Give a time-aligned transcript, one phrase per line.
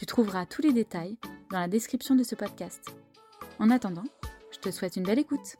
[0.00, 1.18] Tu trouveras tous les détails
[1.50, 2.86] dans la description de ce podcast.
[3.58, 4.06] En attendant,
[4.50, 5.58] je te souhaite une belle écoute.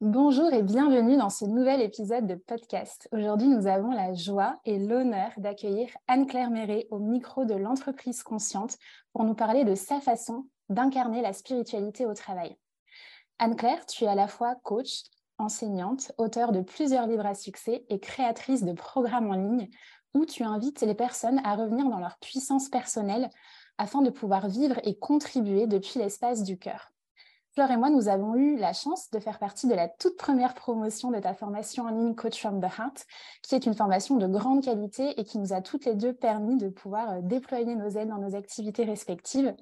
[0.00, 3.08] Bonjour et bienvenue dans ce nouvel épisode de podcast.
[3.10, 8.76] Aujourd'hui, nous avons la joie et l'honneur d'accueillir Anne-Claire Méret au micro de l'entreprise consciente
[9.12, 12.56] pour nous parler de sa façon d'incarner la spiritualité au travail.
[13.40, 15.02] Anne-Claire, tu es à la fois coach,
[15.38, 19.68] enseignante, auteure de plusieurs livres à succès et créatrice de programmes en ligne
[20.14, 23.28] où tu invites les personnes à revenir dans leur puissance personnelle
[23.78, 26.93] afin de pouvoir vivre et contribuer depuis l'espace du cœur.
[27.54, 30.54] Fleur et moi, nous avons eu la chance de faire partie de la toute première
[30.54, 33.06] promotion de ta formation en ligne Coach from the Heart,
[33.42, 36.56] qui est une formation de grande qualité et qui nous a toutes les deux permis
[36.56, 39.54] de pouvoir euh, déployer nos aides dans nos activités respectives.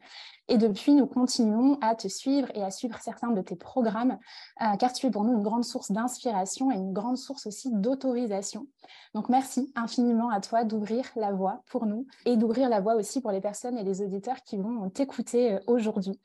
[0.48, 4.18] Et depuis, nous continuons à te suivre et à suivre certains de tes programmes,
[4.62, 7.68] euh, car tu es pour nous une grande source d'inspiration et une grande source aussi
[7.74, 8.68] d'autorisation.
[9.14, 13.20] Donc merci infiniment à toi d'ouvrir la voie pour nous et d'ouvrir la voie aussi
[13.20, 16.18] pour les personnes et les auditeurs qui vont t'écouter euh, aujourd'hui.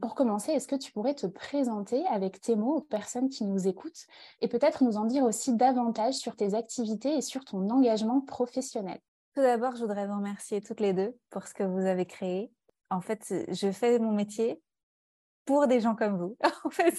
[0.00, 3.66] Pour commencer, est-ce que tu pourrais te présenter avec tes mots aux personnes qui nous
[3.66, 4.06] écoutent
[4.40, 9.00] et peut-être nous en dire aussi davantage sur tes activités et sur ton engagement professionnel?
[9.34, 12.52] Tout d'abord, je voudrais vous remercier toutes les deux pour ce que vous avez créé.
[12.90, 14.62] En fait, je fais mon métier
[15.44, 16.36] pour des gens comme vous.
[16.64, 16.94] en fait,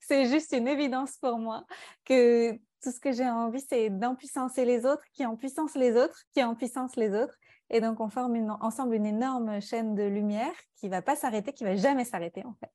[0.00, 1.64] c'est juste une évidence pour moi
[2.04, 2.52] que
[2.82, 6.44] tout ce que j'ai envie, c'est d'empuissancer les autres, qui en puissance les autres, qui
[6.44, 7.36] en puissance les autres.
[7.70, 11.64] Et donc, on forme ensemble une énorme chaîne de lumière qui va pas s'arrêter, qui
[11.64, 12.70] va jamais s'arrêter, en fait.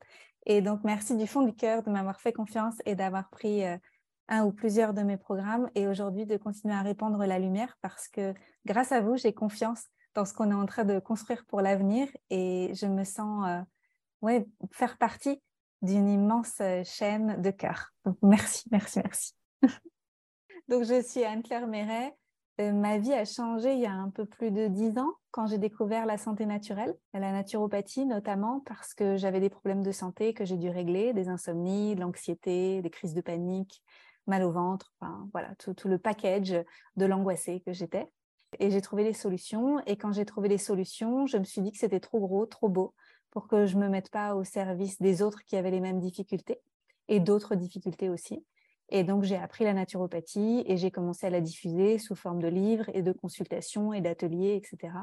[0.45, 3.77] Et donc, merci du fond du cœur de m'avoir fait confiance et d'avoir pris euh,
[4.27, 8.07] un ou plusieurs de mes programmes et aujourd'hui de continuer à répandre la lumière parce
[8.07, 8.33] que
[8.65, 12.07] grâce à vous, j'ai confiance dans ce qu'on est en train de construire pour l'avenir
[12.29, 13.61] et je me sens euh,
[14.21, 15.41] ouais, faire partie
[15.81, 17.91] d'une immense euh, chaîne de cœur.
[18.05, 19.33] Donc, merci, merci, merci.
[20.67, 22.15] donc, je suis Anne-Claire Méret.
[22.61, 25.47] Euh, ma vie a changé il y a un peu plus de dix ans quand
[25.47, 30.33] j'ai découvert la santé naturelle, la naturopathie notamment parce que j'avais des problèmes de santé
[30.33, 33.81] que j'ai dû régler, des insomnies, de l'anxiété, des crises de panique,
[34.27, 36.55] mal au ventre, enfin voilà, tout, le package
[36.97, 38.11] de l'angoissée que j'étais.
[38.59, 39.79] Et j'ai trouvé les solutions.
[39.87, 42.69] Et quand j'ai trouvé les solutions, je me suis dit que c'était trop gros, trop
[42.69, 42.93] beau
[43.31, 46.59] pour que je me mette pas au service des autres qui avaient les mêmes difficultés
[47.07, 48.43] et d'autres difficultés aussi.
[48.91, 52.49] Et donc, j'ai appris la naturopathie et j'ai commencé à la diffuser sous forme de
[52.49, 54.93] livres et de consultations et d'ateliers, etc.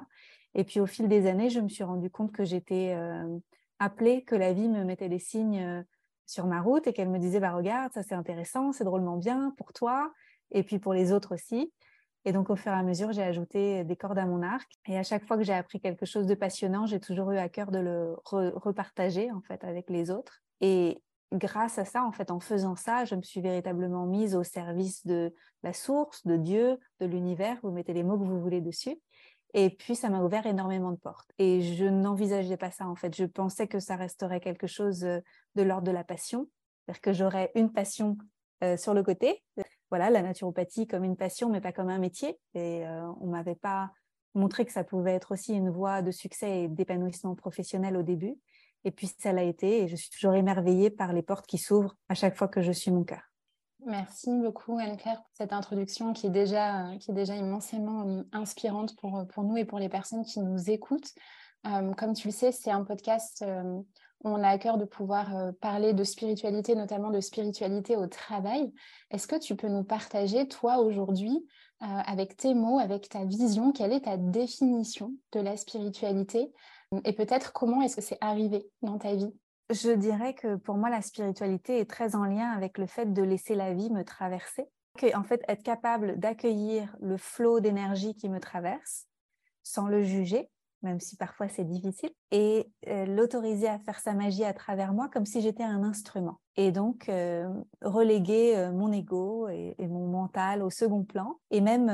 [0.55, 3.39] Et puis, au fil des années, je me suis rendu compte que j'étais euh,
[3.79, 5.83] appelée, que la vie me mettait des signes euh,
[6.27, 9.55] sur ma route et qu'elle me disait, bah, regarde, ça c'est intéressant, c'est drôlement bien
[9.57, 10.13] pour toi
[10.51, 11.73] et puis pour les autres aussi.
[12.27, 14.71] Et donc, au fur et à mesure, j'ai ajouté des cordes à mon arc.
[14.87, 17.49] Et à chaque fois que j'ai appris quelque chose de passionnant, j'ai toujours eu à
[17.49, 20.43] cœur de le repartager, en fait, avec les autres.
[20.61, 21.01] Et
[21.33, 25.07] grâce à ça, en fait, en faisant ça, je me suis véritablement mise au service
[25.07, 27.59] de la source, de Dieu, de l'univers.
[27.63, 28.99] Vous mettez les mots que vous voulez dessus.
[29.55, 31.31] Et puis, ça m'a ouvert énormément de portes.
[31.39, 33.15] Et je n'envisageais pas ça, en fait.
[33.17, 35.21] Je pensais que ça resterait quelque chose euh,
[35.55, 36.49] de l'ordre de la passion.
[36.85, 38.19] C'est-à-dire que j'aurais une passion
[38.65, 39.43] euh, sur le côté.
[39.91, 42.39] Voilà, la naturopathie comme une passion, mais pas comme un métier.
[42.55, 43.91] Et euh, on m'avait pas
[44.35, 48.37] montré que ça pouvait être aussi une voie de succès et d'épanouissement professionnel au début.
[48.85, 51.97] Et puis ça l'a été et je suis toujours émerveillée par les portes qui s'ouvrent
[52.09, 53.23] à chaque fois que je suis mon cœur.
[53.87, 58.97] Merci beaucoup Anne-Claire pour cette introduction qui est déjà, qui est déjà immensément euh, inspirante
[58.97, 61.13] pour, pour nous et pour les personnes qui nous écoutent.
[61.67, 63.81] Euh, comme tu le sais, c'est un podcast euh,
[64.25, 68.73] où on a à cœur de pouvoir parler de spiritualité, notamment de spiritualité au travail.
[69.13, 71.47] Est-ce que tu peux nous partager, toi, aujourd'hui,
[71.79, 76.53] avec tes mots, avec ta vision, quelle est ta définition de la spiritualité
[77.05, 79.35] et peut-être comment est-ce que c'est arrivé dans ta vie?
[79.71, 83.23] Je dirais que pour moi, la spiritualité est très en lien avec le fait de
[83.23, 84.65] laisser la vie me traverser.
[85.15, 89.07] En fait, être capable d'accueillir le flot d'énergie qui me traverse
[89.63, 90.49] sans le juger,
[90.83, 95.09] même si parfois c'est difficile, et euh, l'autoriser à faire sa magie à travers moi
[95.13, 96.41] comme si j'étais un instrument.
[96.57, 97.49] Et donc euh,
[97.83, 101.89] reléguer euh, mon ego et, mon mental au second plan, et même,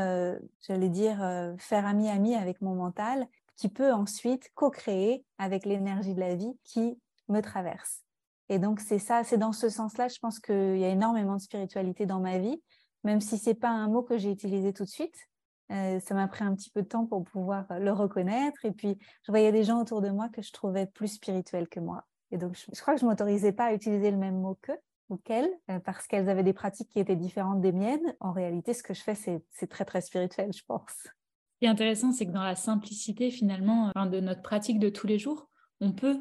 [0.61, 1.19] j'allais dire,
[1.59, 6.99] faire ami-ami avec mon mental qui peut ensuite co-créer avec l'énergie de la vie qui
[7.29, 8.03] me traverse.
[8.49, 11.41] Et donc c'est ça, c'est dans ce sens-là, je pense qu'il y a énormément de
[11.41, 12.63] spiritualité dans ma vie,
[13.05, 15.17] même si c'est pas un mot que j'ai utilisé tout de suite.
[15.71, 18.65] ça m'a pris un petit peu de temps pour pouvoir le reconnaître.
[18.65, 21.81] Et puis, je voyais des gens autour de moi que je trouvais plus spirituels que
[21.81, 22.05] moi.
[22.31, 24.79] Et donc, je, crois que je m'autorisais pas à utiliser le même mot qu'eux
[25.11, 25.51] ou qu'elles,
[25.85, 28.15] parce qu'elles avaient des pratiques qui étaient différentes des miennes.
[28.21, 31.09] En réalité, ce que je fais, c'est très, très spirituel, je pense.
[31.55, 35.07] Ce qui est intéressant, c'est que dans la simplicité, finalement, de notre pratique de tous
[35.07, 35.49] les jours,
[35.81, 36.19] on peut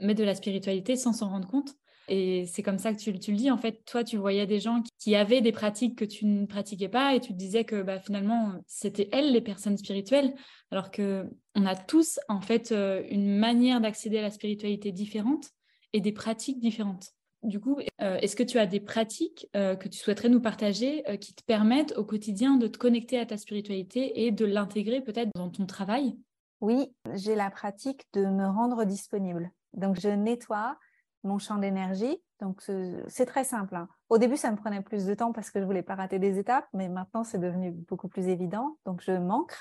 [0.00, 1.74] mettre de la spiritualité sans s'en rendre compte.
[2.08, 3.50] Et c'est comme ça que tu, le dis.
[3.50, 6.88] En fait, toi, tu voyais des gens qui avaient des pratiques que tu ne pratiquais
[6.88, 10.32] pas et tu te disais que bah, finalement, c'était elles les personnes spirituelles,
[10.70, 15.50] alors que on a tous en fait euh, une manière d'accéder à la spiritualité différente
[15.92, 17.15] et des pratiques différentes.
[17.46, 21.04] Du coup, euh, est-ce que tu as des pratiques euh, que tu souhaiterais nous partager
[21.20, 25.30] qui te permettent au quotidien de te connecter à ta spiritualité et de l'intégrer peut-être
[25.34, 26.18] dans ton travail?
[26.60, 29.52] Oui, j'ai la pratique de me rendre disponible.
[29.74, 30.76] Donc, je nettoie
[31.22, 32.20] mon champ d'énergie.
[32.40, 32.62] Donc,
[33.08, 33.76] c'est très simple.
[33.76, 33.88] Hein.
[34.08, 36.38] Au début, ça me prenait plus de temps parce que je voulais pas rater des
[36.38, 38.76] étapes, mais maintenant, c'est devenu beaucoup plus évident.
[38.86, 39.54] Donc, je manque.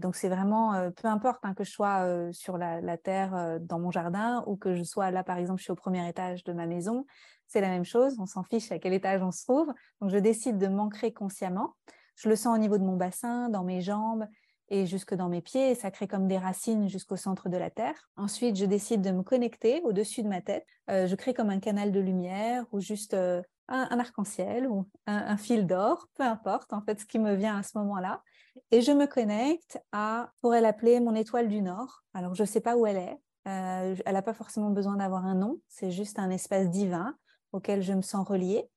[0.00, 4.44] Donc, c'est vraiment, peu importe hein, que je sois sur la, terre, dans mon jardin,
[4.46, 7.06] ou que je sois là, par exemple, je suis au premier étage de ma maison,
[7.46, 8.16] c'est la même chose.
[8.18, 9.72] On s'en fiche à quel étage on se trouve.
[10.00, 11.74] Donc, je décide de m'ancrer consciemment.
[12.16, 14.26] Je le sens au niveau de mon bassin, dans mes jambes
[14.68, 17.70] et jusque dans mes pieds, et ça crée comme des racines jusqu'au centre de la
[17.70, 18.08] Terre.
[18.16, 20.66] Ensuite, je décide de me connecter au-dessus de ma tête.
[20.88, 26.08] Je crée comme un canal de lumière ou juste un, arc-en-ciel ou un, fil d'or,
[26.14, 28.22] peu importe en fait ce qui me vient à ce moment-là.
[28.70, 32.02] Et je me connecte à, pourrait l'appeler mon étoile du Nord.
[32.14, 33.18] Alors, je ne sais pas où elle est.
[33.48, 37.16] Euh, elle n'a pas forcément besoin d'avoir un nom, c'est juste un espace divin
[37.52, 38.68] auquel je me sens reliée.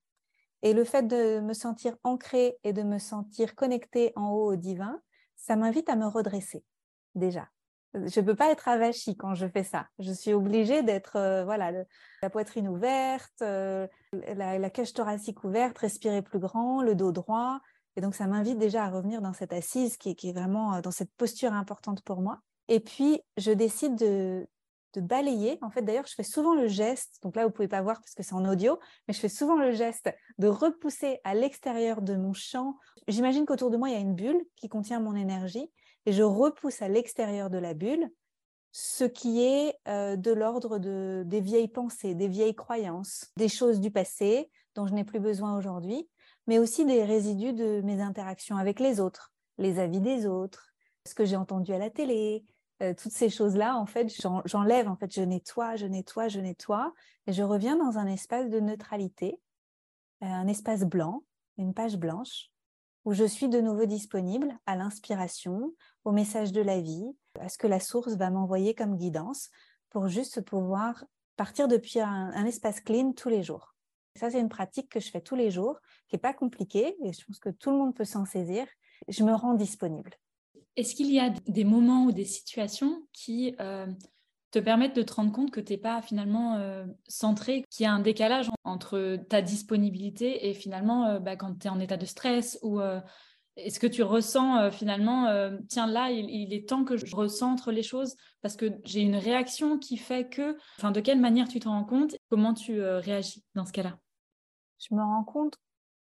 [0.61, 4.55] Et le fait de me sentir ancrée et de me sentir connectée en haut au
[4.55, 5.01] divin,
[5.35, 6.63] ça m'invite à me redresser
[7.15, 7.47] déjà.
[7.95, 9.87] Je ne peux pas être avachie quand je fais ça.
[9.97, 11.71] Je suis obligée d'être euh, voilà
[12.21, 13.87] la poitrine ouverte, euh,
[14.35, 17.59] la, cage thoracique ouverte, respirer plus grand, le dos droit.
[17.99, 20.89] Et donc ça m'invite déjà à revenir dans cette assise qui, est vraiment euh, dans
[20.89, 22.39] cette posture importante pour moi.
[22.69, 24.47] Et puis je décide de,
[24.95, 25.59] balayer.
[25.61, 28.15] En fait, d'ailleurs, je fais souvent le geste, donc là, vous pouvez pas voir parce
[28.15, 32.15] que c'est en audio, mais je fais souvent le geste de repousser à l'extérieur de
[32.15, 32.77] mon champ.
[33.09, 35.69] J'imagine qu'autour de moi, il y a une bulle qui contient mon énergie
[36.05, 38.09] et je repousse à l'extérieur de la bulle
[38.71, 43.81] ce qui est euh, de l'ordre de, des vieilles pensées, des vieilles croyances, des choses
[43.81, 46.07] du passé dont je n'ai plus besoin aujourd'hui,
[46.49, 50.73] mais aussi des résidus de mes interactions avec les autres, les avis des autres,
[51.05, 52.43] ce que j'ai entendu à la télé,
[52.81, 54.11] euh, toutes ces choses-là, en fait,
[54.45, 56.91] j'enlève, en fait, je nettoie, je nettoie, je nettoie,
[57.27, 59.39] et je reviens dans un espace de neutralité,
[60.23, 61.21] euh, un espace blanc,
[61.59, 62.49] une page blanche,
[63.05, 67.59] où je suis de nouveau disponible à l'inspiration, au message de la vie, à ce
[67.59, 69.51] que la source va m'envoyer comme guidance,
[69.91, 71.05] pour juste pouvoir
[71.35, 73.75] partir depuis un, un espace clean tous les jours.
[74.15, 77.13] Ça, c'est une pratique que je fais tous les jours, qui n'est pas compliquée, et
[77.13, 78.65] je pense que tout le monde peut s'en saisir.
[79.07, 80.11] Je me rends disponible.
[80.75, 83.87] Est-ce qu'il y a des moments ou des situations qui euh,
[84.51, 87.87] te permettent de te rendre compte que tu n'es pas finalement euh, centré, qu'il y
[87.87, 91.97] a un décalage entre ta disponibilité et finalement euh, bah, quand tu es en état
[91.97, 92.79] de stress ou
[93.65, 98.15] est-ce que tu ressens finalement, tiens là, il, est temps que je recentre les choses
[98.41, 101.85] parce que j'ai une réaction qui fait que, enfin, de quelle manière tu te rends
[101.85, 102.15] compte?
[102.29, 103.97] Comment tu réagis dans ce cas-là?
[104.79, 105.57] Je me rends compte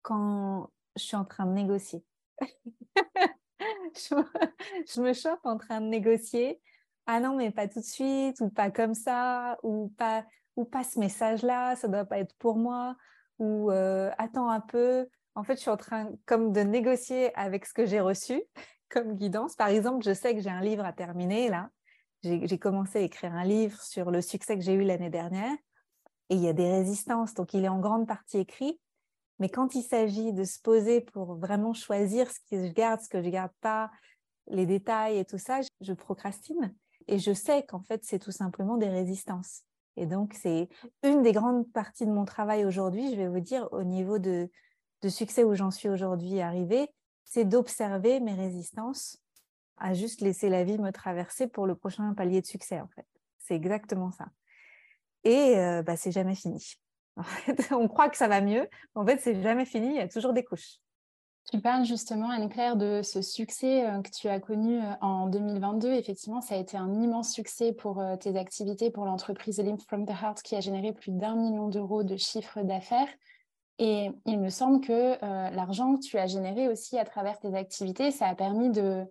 [0.02, 2.04] quand je suis en train de négocier.
[3.60, 6.60] je, me, chope en train de négocier.
[7.06, 10.24] Ah non, mais pas tout de suite, ou pas comme ça, ou pas,
[10.56, 12.96] ou pas ce message-là, ça doit pas être pour moi,
[13.38, 15.08] ou euh, attends un peu.
[15.34, 18.42] En fait, je suis en train comme de négocier avec ce que j'ai reçu
[18.88, 19.54] comme guidance.
[19.54, 21.70] Par exemple, je sais que j'ai un livre à terminer là.
[22.22, 25.56] J'ai commencé à écrire un livre sur le succès que j'ai eu l'année dernière
[26.28, 28.78] et il y a des résistances, donc il est en grande partie écrit.
[29.38, 33.08] Mais quand il s'agit de se poser pour vraiment choisir ce que je garde, ce
[33.08, 33.90] que je garde pas,
[34.46, 36.74] les détails et tout ça, je procrastine.
[37.08, 39.62] Et je sais qu'en fait, c'est tout simplement des résistances.
[39.96, 40.68] Et donc, c'est
[41.02, 44.50] une des grandes parties de mon travail aujourd'hui, je vais vous dire, au niveau de,
[45.02, 46.88] de succès où j'en suis aujourd'hui arrivée,
[47.24, 49.18] c'est d'observer mes résistances
[49.80, 53.06] à juste laisser la vie me traverser pour le prochain palier de succès, en fait.
[53.38, 54.26] C'est exactement ça.
[55.24, 56.74] Et euh, bah, c'est jamais fini.
[57.70, 58.68] on croit que ça va mieux.
[58.94, 59.88] En fait, c'est jamais fini.
[59.88, 60.78] Il y a toujours des couches.
[61.50, 65.92] Tu parles justement, Anne-Claire, de ce succès euh, que tu as connu euh, en 2022.
[65.92, 70.10] Effectivement, ça a été un immense succès pour tes activités, pour l'entreprise Limp from the
[70.10, 73.08] Heart qui a généré plus d'un million d'euros de chiffre d'affaires.
[73.82, 75.18] Et il me semble que
[75.54, 79.06] l'argent que tu as généré aussi à travers tes activités, ça a permis de,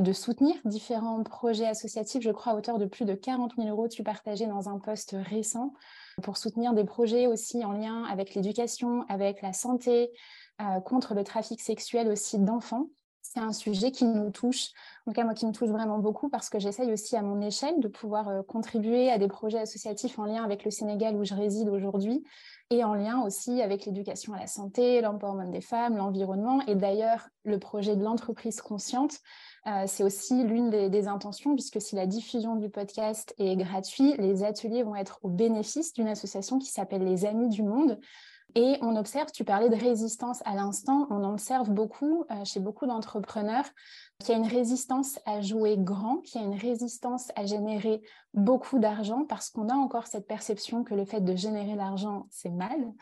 [0.00, 2.20] de soutenir différents projets associatifs.
[2.20, 5.14] Je crois à hauteur de plus de 40 000 euros, tu partageais dans un poste
[5.16, 5.72] récent
[6.20, 10.10] pour soutenir des projets aussi en lien avec l'éducation, avec la santé,
[10.60, 12.88] euh, contre le trafic sexuel aussi d'enfants.
[13.22, 14.68] C'est un sujet qui nous touche,
[15.06, 17.40] en tout cas moi qui me touche vraiment beaucoup parce que j'essaye aussi à mon
[17.40, 21.24] échelle de pouvoir euh, contribuer à des projets associatifs en lien avec le Sénégal où
[21.24, 22.24] je réside aujourd'hui
[22.70, 26.60] et en lien aussi avec l'éducation à la santé, l'empowerment des femmes, l'environnement.
[26.66, 29.18] Et d'ailleurs, le projet de l'entreprise consciente,
[29.66, 34.16] euh, c'est aussi l'une des, des, intentions, puisque si la diffusion du podcast est gratuite,
[34.18, 38.00] les ateliers vont être au bénéfice d'une association qui s'appelle les Amis du Monde,
[38.54, 42.86] et on observe, tu parlais de résistance à l'instant, on observe beaucoup euh, chez beaucoup
[42.86, 43.64] d'entrepreneurs
[44.18, 48.02] qu'il y a une résistance à jouer grand, qu'il y a une résistance à générer
[48.34, 52.50] beaucoup d'argent parce qu'on a encore cette perception que le fait de générer l'argent, c'est
[52.50, 52.92] mal.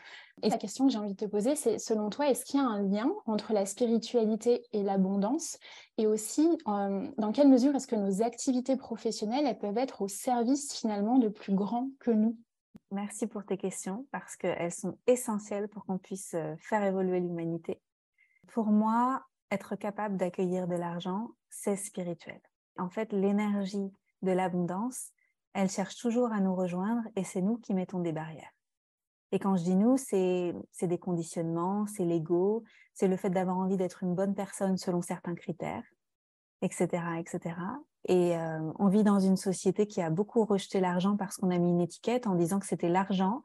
[0.41, 2.63] Et la question que j'ai envie de te poser, c'est selon toi, est-ce qu'il y
[2.63, 5.57] a un lien entre la spiritualité et l'abondance?
[5.97, 10.07] Et aussi, euh, dans quelle mesure est-ce que nos activités professionnelles, elles peuvent être au
[10.07, 12.37] service finalement de plus grands que nous?
[12.91, 17.81] Merci pour tes questions parce qu'elles sont essentielles pour qu'on puisse euh, faire évoluer l'humanité.
[18.47, 22.41] Pour moi, être capable d'accueillir de l'argent, c'est spirituel.
[22.77, 25.11] En fait, l'énergie de l'abondance,
[25.53, 28.53] elle cherche toujours à nous rejoindre et c'est nous qui mettons des barrières.
[29.31, 32.63] Et quand je dis nous, c'est des conditionnements, c'est l'ego,
[32.93, 35.85] c'est le fait d'avoir envie d'être une bonne personne selon certains critères,
[36.61, 37.55] etc., etc.
[38.05, 41.57] Et euh, on vit dans une société qui a beaucoup rejeté l'argent parce qu'on a
[41.57, 43.43] mis une étiquette en disant que c'était l'argent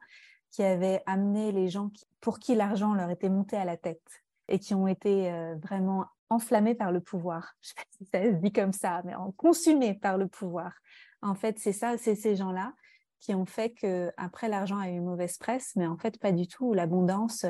[0.51, 4.59] qui avait amené les gens pour qui l'argent leur était monté à la tête et
[4.59, 7.53] qui ont été euh, vraiment enflammés par le pouvoir.
[7.61, 10.73] Je sais pas si ça se dit comme ça, mais consumés par le pouvoir.
[11.21, 12.73] En fait, c'est ça, c'est ces gens-là
[13.19, 16.31] qui ont fait que après l'argent a eu une mauvaise presse, mais en fait pas
[16.31, 16.73] du tout.
[16.73, 17.45] L'abondance,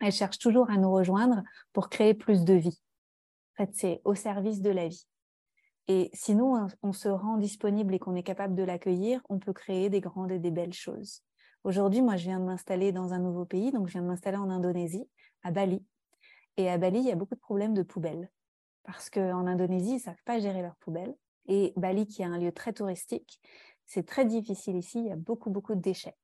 [0.00, 2.80] elle cherche toujours à nous rejoindre pour créer plus de vie.
[3.72, 5.06] C'est au service de la vie.
[5.88, 9.88] Et sinon, on se rend disponible et qu'on est capable de l'accueillir, on peut créer
[9.88, 11.22] des grandes et des belles choses.
[11.62, 14.36] Aujourd'hui, moi, je viens de m'installer dans un nouveau pays, donc je viens de m'installer
[14.36, 15.08] en Indonésie,
[15.42, 15.84] à Bali.
[16.56, 18.30] Et à Bali, il y a beaucoup de problèmes de poubelles.
[18.82, 21.14] Parce qu'en Indonésie, ils ne savent pas gérer leurs poubelles.
[21.48, 23.40] Et Bali, qui est un lieu très touristique,
[23.84, 26.16] c'est très difficile ici, il y a beaucoup, beaucoup de déchets.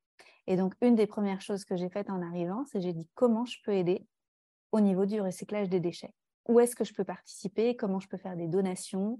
[0.47, 3.45] Et donc, une des premières choses que j'ai faites en arrivant, c'est j'ai dit comment
[3.45, 4.05] je peux aider
[4.73, 6.13] au niveau du recyclage des déchets?
[6.47, 9.19] Où est-ce que je peux participer Comment je peux faire des donations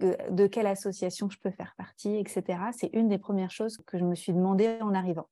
[0.00, 2.58] de quelle association je peux faire partie, etc.
[2.76, 5.28] C'est une des premières choses que je me suis demandé en arrivant.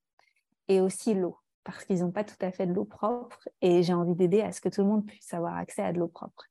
[0.69, 3.93] Et aussi l'eau, parce qu'ils n'ont pas tout à fait de l'eau propre et j'ai
[3.93, 6.45] envie d'aider à ce que tout le monde puisse avoir accès à de l'eau propre.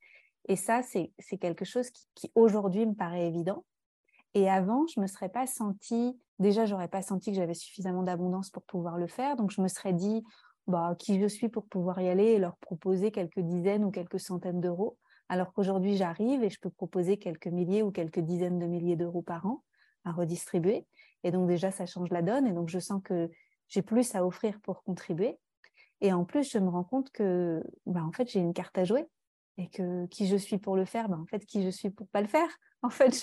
[0.47, 3.63] Et ça, c'est quelque chose qui, aujourd'hui me paraît évident.
[4.33, 8.03] Et avant, je ne me serais pas sentie, déjà, j'aurais pas senti que j'avais suffisamment
[8.03, 9.35] d'abondance pour pouvoir le faire.
[9.35, 10.23] Donc, je me serais dit,
[10.67, 14.19] bah, qui je suis pour pouvoir y aller et leur proposer quelques dizaines ou quelques
[14.19, 14.97] centaines d'euros
[15.31, 19.21] alors qu'aujourd'hui j'arrive et je peux proposer quelques milliers ou quelques dizaines de milliers d'euros
[19.21, 19.63] par an
[20.03, 20.85] à redistribuer.
[21.23, 23.29] Et donc déjà, ça change la donne et donc je sens que
[23.69, 25.39] j'ai plus à offrir pour contribuer.
[26.01, 28.83] Et en plus, je me rends compte que, bah, en fait, j'ai une carte à
[28.83, 29.05] jouer
[29.57, 32.07] et que qui je suis pour le faire, bah, en fait, qui je suis pour
[32.09, 32.49] pas le faire.
[32.83, 33.13] En fait,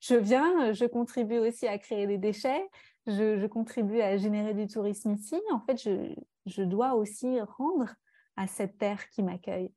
[0.00, 2.64] je, viens, je contribue aussi à créer des déchets,
[3.08, 5.34] je, contribue à générer du tourisme ici.
[5.50, 6.14] En fait, je,
[6.50, 7.94] je dois aussi rendre
[8.36, 9.72] à cette terre qui m'accueille.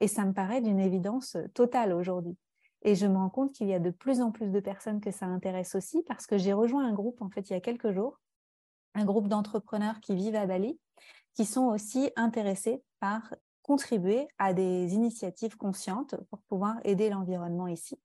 [0.00, 2.36] Et ça me paraît d'une évidence totale aujourd'hui.
[2.82, 5.10] Et je me rends compte qu'il y a de plus en plus de personnes que
[5.10, 7.92] ça intéresse aussi parce que j'ai rejoint un groupe, en fait, il y a quelques
[7.92, 8.20] jours,
[8.94, 10.78] un groupe d'entrepreneurs qui vivent à Bali,
[11.34, 17.98] qui sont aussi intéressés par contribuer à des initiatives conscientes pour pouvoir aider l'environnement ici,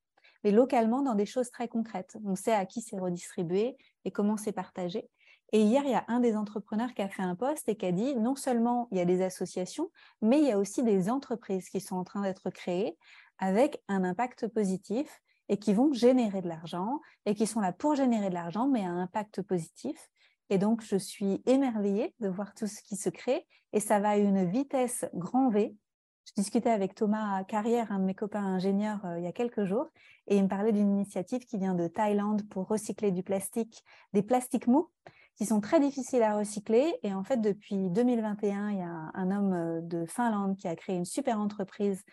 [0.43, 2.17] mais localement dans des choses très concrètes.
[2.23, 5.09] On sait à qui c'est redistribué et comment c'est partagé.
[5.51, 7.85] Et hier, il y a un des entrepreneurs qui a fait un poste et qui
[7.85, 9.89] a dit non seulement il y a des associations,
[10.21, 12.97] mais il y a aussi des entreprises qui sont en train d'être créées
[13.39, 17.95] avec un impact positif et qui vont générer de l'argent et qui sont là pour
[17.95, 20.09] générer de l'argent, mais à un impact positif.
[20.51, 24.09] Et donc, je suis émerveillée de voir tout ce qui se crée et ça va
[24.09, 25.75] à une vitesse grand V.
[26.25, 29.65] Je discutais avec Thomas Carrière, un de mes copains ingénieurs, euh, il y a quelques
[29.65, 29.87] jours,
[30.27, 34.21] et il me parlait d'une initiative qui vient de Thaïlande pour recycler du plastique, des
[34.21, 34.89] plastiques mous
[35.39, 36.93] qui sont très difficiles à recycler.
[37.01, 40.75] Et en fait, depuis 2021, il y a un homme euh, de Finlande qui a
[40.75, 42.03] créé une super entreprise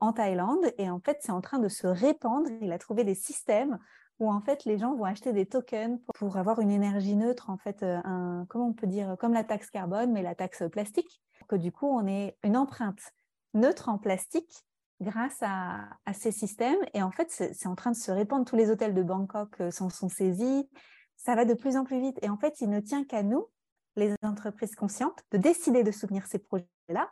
[0.00, 0.70] en Thaïlande.
[0.76, 2.50] Et en fait, c'est en train de se répandre.
[2.60, 3.78] Il a trouvé des systèmes
[4.18, 7.56] où en fait les gens vont acheter des tokens pour avoir une énergie neutre, en
[7.56, 11.22] fait, euh, un, comment on peut dire, comme la taxe carbone, mais la taxe plastique,
[11.48, 13.00] que du coup on ait une empreinte
[13.54, 14.64] neutre en plastique
[15.00, 16.78] grâce à, à ces systèmes.
[16.92, 18.44] Et en fait, c'est en train de se répandre.
[18.44, 20.68] Tous les hôtels de Bangkok euh, s'en sont saisis
[21.16, 22.18] ça va de plus en plus vite.
[22.22, 23.46] Et en fait, il ne tient qu'à nous,
[23.96, 27.10] les entreprises conscientes, de décider de soutenir ces projets-là.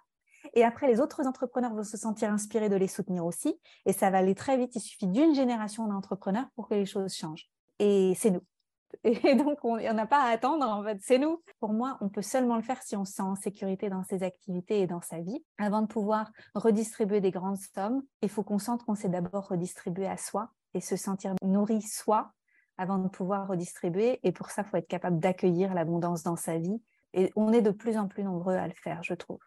[0.52, 3.58] Et après, les autres entrepreneurs vont se sentir inspirés de les soutenir aussi.
[3.87, 4.76] Et ça va aller très vite.
[4.76, 7.49] Il suffit d'une génération d'entrepreneurs pour que les choses changent.
[7.78, 8.42] Et c'est nous.
[9.04, 11.42] Et donc, on n'a pas à attendre, en fait, c'est nous.
[11.58, 14.23] Pour moi, on peut seulement le faire si on se sent en sécurité dans ses
[14.23, 15.44] activités et dans sa vie.
[15.58, 20.06] Avant de pouvoir redistribuer des grandes sommes, il faut qu'on sente qu'on s'est d'abord redistribué
[20.06, 22.32] à soi et se sentir nourri soi
[22.78, 24.21] avant de pouvoir redistribuer.
[24.23, 26.83] Et pour ça, il faut être capable d'accueillir l'abondance dans sa vie.
[27.12, 29.40] Et on est de plus en plus nombreux à le faire, je trouve.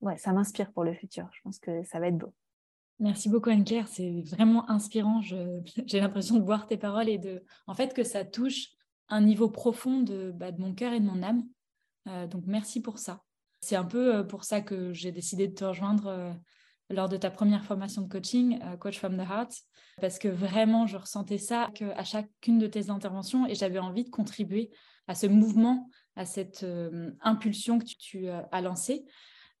[0.00, 1.28] Ouais, ça m'inspire pour le futur.
[1.32, 2.34] Je pense que ça va être beau.
[3.00, 5.20] Merci beaucoup Anne-Claire, c'est vraiment inspirant.
[5.86, 8.68] J'ai l'impression de voir tes paroles et de, en fait, que ça touche
[9.08, 11.44] un niveau profond de, bah, de mon cœur et de mon âme.
[12.08, 13.22] Euh, donc merci pour ça.
[13.60, 16.32] C'est un peu euh, pour ça que j'ai décidé de te rejoindre euh,
[16.90, 19.52] lors de ta première formation de coaching, Coach from the Heart,
[20.00, 24.10] parce que vraiment je ressentais ça à chacune de tes interventions et j'avais envie de
[24.10, 24.70] contribuer
[25.08, 26.66] à ce mouvement, à cette
[27.22, 29.04] impulsion que tu, as lancée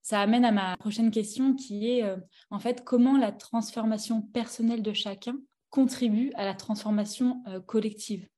[0.04, 2.18] ça amène à ma prochaine question qui est euh,
[2.50, 5.38] en fait comment la transformation personnelle de chacun
[5.70, 8.28] contribue à la transformation euh, collective?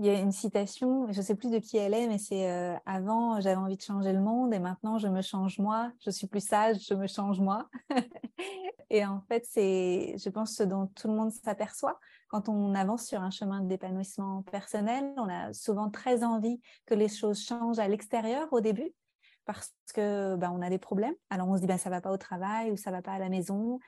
[0.00, 2.48] Il y a une citation, je ne sais plus de qui elle est, mais c'est
[2.48, 6.10] euh, avant j'avais envie de changer le monde et maintenant je me change moi, je
[6.10, 7.68] suis plus sage, je me change moi.
[8.90, 13.06] et en fait, c'est, je pense, ce dont tout le monde s'aperçoit quand on avance
[13.06, 15.12] sur un chemin d'épanouissement personnel.
[15.16, 18.92] On a souvent très envie que les choses changent à l'extérieur au début,
[19.46, 21.14] parce que bah, on a des problèmes.
[21.28, 23.18] Alors on se dit bah, ça va pas au travail ou ça va pas à
[23.18, 23.80] la maison,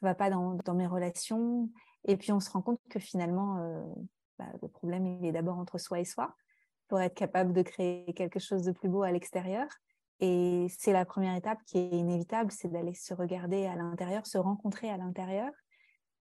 [0.00, 1.68] ça va pas dans, mes relations.
[2.04, 3.82] Et puis on se rend compte que finalement euh,
[4.38, 6.34] bah, le problème il est d'abord entre soi et soi
[6.88, 9.66] pour être capable de créer quelque chose de plus beau à l'extérieur.
[10.20, 14.38] Et c'est la première étape qui est inévitable, c'est d'aller se regarder à l'intérieur, se
[14.38, 15.50] rencontrer à l'intérieur.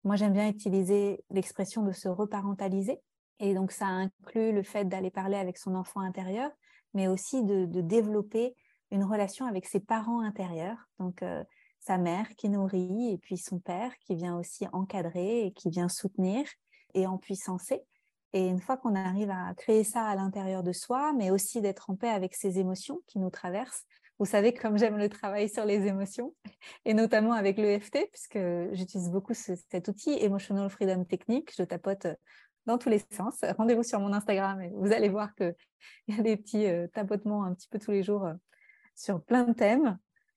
[0.05, 2.99] Moi, j'aime bien utiliser l'expression de se reparentaliser.
[3.41, 6.51] Et donc, ça inclut le fait d'aller parler avec son enfant intérieur,
[6.95, 8.55] mais aussi de développer
[8.91, 11.43] une relation avec ses parents intérieurs, donc euh,
[11.81, 15.89] sa mère qui nourrit et puis son père qui vient aussi encadrer et qui vient
[15.89, 16.47] soutenir
[16.95, 17.83] et en puissancer.
[18.35, 21.89] Et une fois qu'on arrive à créer ça à l'intérieur de soi, mais aussi d'être
[21.89, 23.85] en paix avec ses émotions qui nous traversent,
[24.19, 26.35] vous savez comme j'aime le travail sur les émotions,
[26.85, 28.39] et notamment avec l'EFT, puisque
[28.73, 31.53] j'utilise beaucoup cet outil Emotional Freedom Technique.
[31.57, 32.09] Je tapote
[32.67, 33.39] dans tous les sens.
[33.57, 35.55] Rendez-vous sur mon Instagram et vous allez voir qu'il
[36.09, 38.35] y a des petits euh, tapotements un petit peu tous les jours euh,
[38.97, 39.97] sur plein de thèmes.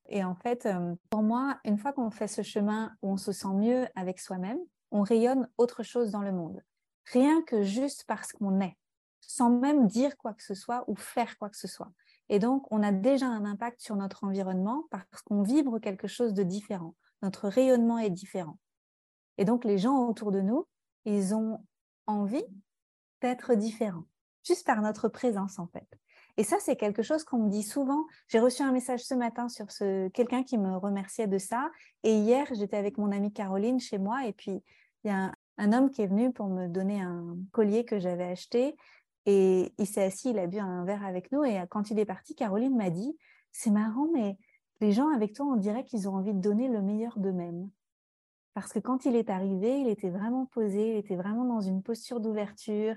[0.10, 3.32] Et en fait, euh, pour moi, une fois qu'on fait ce chemin où on se
[3.32, 4.60] sent mieux avec soi-même,
[4.92, 6.62] on rayonne autre chose dans le monde.
[7.14, 8.78] Rien que juste parce qu'on est,
[9.22, 11.92] sans même dire quoi que ce soit ou faire quoi que ce soit.
[12.30, 16.34] Et donc, on a déjà un impact sur notre environnement parce qu'on vibre quelque chose
[16.34, 16.96] de différent.
[17.22, 18.58] Notre rayonnement est différent.
[19.38, 20.68] Et donc, les gens autour de nous,
[21.06, 21.64] ils ont
[22.06, 22.46] envie
[23.22, 24.06] d'être différents,
[24.44, 25.88] juste par notre présence en fait.
[26.38, 28.06] Et ça, c'est quelque chose qu'on me dit souvent.
[28.28, 31.72] J'ai reçu un message ce matin sur ce quelqu'un qui me remerciait de ça.
[32.04, 34.26] Et hier, j'étais avec mon amie Caroline chez moi.
[34.28, 34.62] Et puis,
[35.04, 38.26] il y a un, homme qui est venu pour me donner un collier que j'avais
[38.26, 38.76] acheté.
[39.26, 41.44] Et il s'est assis, il a bu un verre avec nous.
[41.44, 43.18] Et quand il est parti, Caroline m'a dit,
[43.52, 44.38] c'est marrant, mais
[44.80, 47.70] les gens avec toi, on dirait qu'ils ont envie de donner le meilleur d'eux-mêmes.
[48.54, 51.84] Parce que quand il est arrivé, il était vraiment posé, il était vraiment dans une
[51.84, 52.96] posture d'ouverture,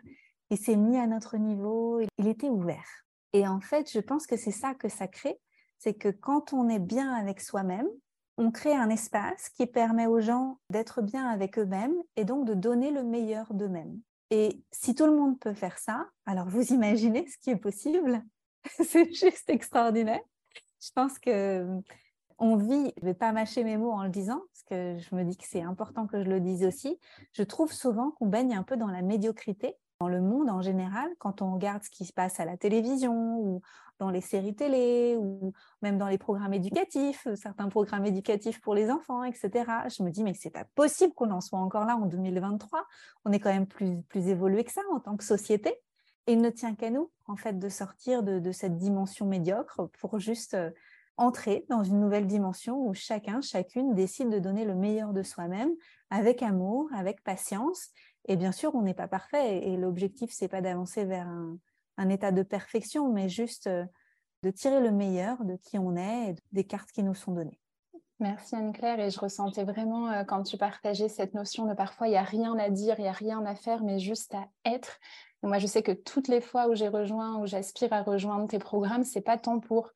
[0.51, 3.05] il s'est mis à notre niveau, il était ouvert.
[3.33, 5.39] Et en fait, je pense que c'est ça que ça crée,
[5.79, 7.89] c'est que quand on est bien avec soi-même,
[8.37, 12.55] on crée un espace qui permet aux gens d'être bien avec eux-mêmes et donc de
[12.55, 14.01] donner le meilleur d'eux-mêmes.
[14.31, 18.23] Et si tout le monde peut faire ça, alors vous imaginez ce qui est possible.
[18.85, 20.21] c'est juste extraordinaire.
[20.83, 21.67] Je pense que
[22.39, 25.25] on vit, je vais pas mâcher mes mots en le disant, parce que je me
[25.25, 26.99] dis que c'est important que je le dise aussi.
[27.33, 31.11] Je trouve souvent qu'on baigne un peu dans la médiocrité dans le monde en général,
[31.19, 33.61] quand on regarde ce qui se passe à la télévision ou
[33.99, 38.91] dans les séries télé ou même dans les programmes éducatifs, certains programmes éducatifs pour les
[38.91, 39.51] enfants, etc.
[39.95, 42.87] Je me dis, mais c'est pas possible qu'on en soit encore là en 2023.
[43.27, 45.75] On est quand même plus, plus évolué que ça en tant que société.
[46.27, 50.19] Et il ne tient qu'à nous, en fait, de sortir de, cette dimension médiocre pour
[50.19, 50.71] juste euh,
[51.19, 55.71] entrer dans une nouvelle dimension où chacun, chacune décide de donner le meilleur de soi-même
[56.09, 57.91] avec amour, avec patience
[58.27, 62.33] et bien sûr, on n'est pas parfait et, l'objectif, c'est pas d'avancer vers un, état
[62.33, 63.85] de perfection, mais juste euh,
[64.43, 67.61] de tirer le meilleur de qui on est et des cartes qui nous sont données.
[68.21, 72.11] Merci Anne-Claire et je ressentais vraiment euh, quand tu partageais cette notion de parfois il
[72.11, 74.99] n'y a rien à dire, il n'y a rien à faire, mais juste à être.
[75.43, 78.59] moi, je sais que toutes les fois où j'ai rejoint, où j'aspire à rejoindre tes
[78.59, 79.91] programmes, c'est pas tant pour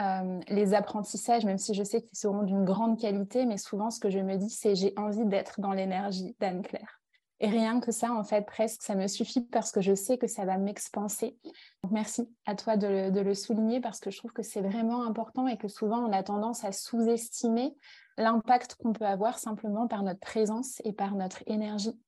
[0.00, 4.00] euh, les apprentissages, même si je sais qu'ils seront d'une grande qualité, mais souvent ce
[4.00, 7.01] que je me dis, c'est j'ai envie d'être dans l'énergie d'Anne-Claire.
[7.42, 10.28] Et rien que ça, en fait, presque, ça me suffit parce que je sais que
[10.28, 11.36] ça va m'expanser.
[11.82, 15.48] Donc, merci à toi de le, souligner parce que je trouve que c'est vraiment important
[15.48, 17.76] et que souvent, on a tendance à sous-estimer
[18.16, 21.98] l'impact qu'on peut avoir simplement par notre présence et par notre énergie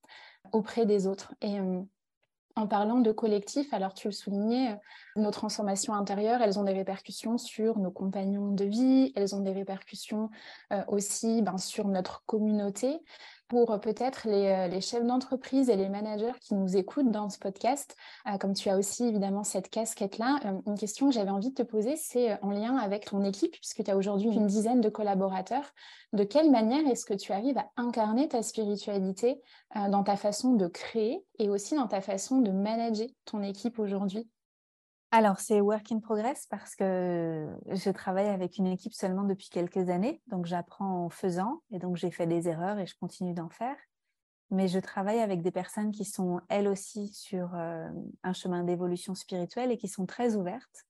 [0.53, 1.33] auprès des autres.
[1.41, 1.81] Et euh,
[2.55, 4.79] En parlant de collectif, alors tu le soulignais,
[5.17, 9.51] nos transformations intérieures, elles ont des répercussions sur nos compagnons de vie, elles ont des
[9.51, 10.29] répercussions
[10.87, 13.01] aussi ben, sur notre communauté
[13.47, 17.95] pour peut-être euh, les, chefs d'entreprise et les managers qui nous écoutent dans ce podcast,
[18.27, 21.55] euh, comme tu as aussi évidemment cette casquette-là, euh, une question que j'avais envie de
[21.55, 24.89] te poser, c'est en lien avec ton équipe, puisque tu as aujourd'hui une dizaine de
[24.89, 25.73] collaborateurs.
[26.13, 29.41] De quelle manière est-ce que tu arrives à incarner ta spiritualité
[29.89, 34.29] dans ta façon de créer et aussi dans ta façon de manager ton équipe aujourd'hui?
[35.15, 39.89] Alors, c'est work in progress parce que je travaille avec une équipe seulement depuis quelques
[39.89, 40.21] années.
[40.27, 43.77] Donc, j'apprends en faisant et donc j'ai fait des erreurs et je continue d'en faire.
[44.51, 47.87] Mais je travaille avec des personnes qui sont elles aussi sur euh,
[48.23, 50.83] un chemin d'évolution spirituelle et qui sont très ouvertes.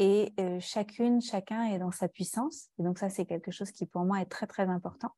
[0.00, 2.70] Et euh, chacune, chacun est dans sa puissance.
[2.80, 5.12] Et donc, ça, c'est quelque chose qui pour moi est très, très important.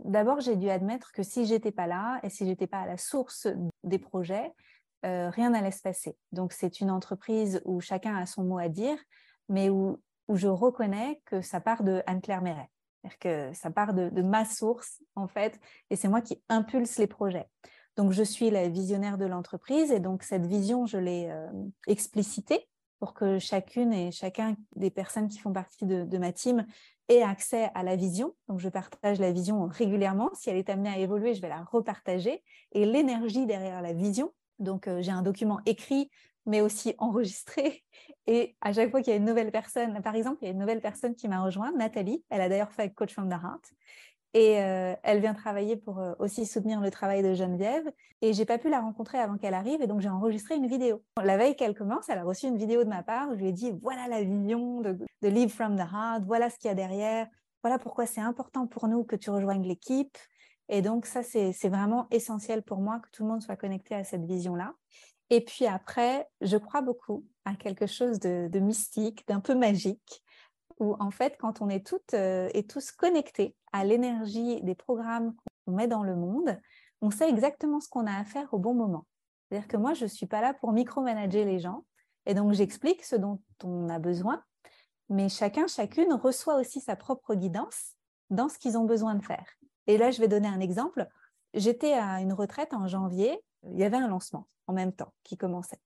[0.00, 2.96] D'abord, j'ai dû admettre que si j'étais pas là et si j'étais pas à la
[2.98, 3.46] source
[3.84, 4.52] des projets,
[5.04, 6.16] euh, rien n'allait se passer.
[6.32, 8.98] Donc, c'est une entreprise où chacun a son mot à dire,
[9.48, 12.68] mais où, je reconnais que ça part de Anne-Claire Méret.
[13.20, 15.58] Que ça part de, ma source, en fait,
[15.88, 17.48] et c'est moi qui impulse les projets.
[17.96, 21.48] Donc, je suis la visionnaire de l'entreprise, et donc cette vision, je l'ai euh,
[21.86, 26.66] explicitée pour que chacune et chacun des personnes qui font partie de, ma team
[27.08, 28.34] ait accès à la vision.
[28.48, 30.30] Donc, je partage la vision régulièrement.
[30.34, 32.42] Si elle est amenée à évoluer, je vais la repartager.
[32.72, 36.10] Et l'énergie derrière la vision, donc, euh, j'ai un document écrit,
[36.46, 37.84] mais aussi enregistré.
[38.26, 40.52] Et à chaque fois qu'il y a une nouvelle personne, par exemple, il y a
[40.52, 42.24] une nouvelle personne qui m'a rejoint, Nathalie.
[42.30, 43.72] Elle a d'ailleurs fait Coach from the Heart.
[44.34, 47.90] Et euh, elle vient travailler pour euh, aussi soutenir le travail de Geneviève.
[48.20, 49.80] Et j'ai pas pu la rencontrer avant qu'elle arrive.
[49.80, 51.02] Et donc, j'ai enregistré une vidéo.
[51.22, 53.30] La veille qu'elle commence, elle a reçu une vidéo de ma part.
[53.30, 56.24] Où je lui ai dit voilà la vision de, de Live from the Heart.
[56.26, 57.26] Voilà ce qu'il y a derrière.
[57.62, 60.16] Voilà pourquoi c'est important pour nous que tu rejoignes l'équipe.
[60.68, 64.04] Et donc, ça, c'est vraiment essentiel pour moi que tout le monde soit connecté à
[64.04, 64.74] cette vision-là.
[65.30, 70.22] Et puis après, je crois beaucoup à quelque chose de, mystique, d'un peu magique,
[70.78, 75.34] où en fait, quand on est toutes euh, et tous connectés à l'énergie des programmes
[75.64, 76.58] qu'on met dans le monde,
[77.00, 79.06] on sait exactement ce qu'on a à faire au bon moment.
[79.48, 81.84] C'est-à-dire que moi, je ne suis pas là pour micromanager les gens.
[82.26, 84.42] Et donc, j'explique ce dont on a besoin.
[85.08, 87.94] Mais chacun, chacune reçoit aussi sa propre guidance
[88.30, 89.46] dans ce qu'ils ont besoin de faire.
[89.88, 91.08] Et là, je vais donner un exemple.
[91.54, 95.36] J'étais à une retraite en janvier, il y avait un lancement en même temps qui
[95.36, 95.80] commençait.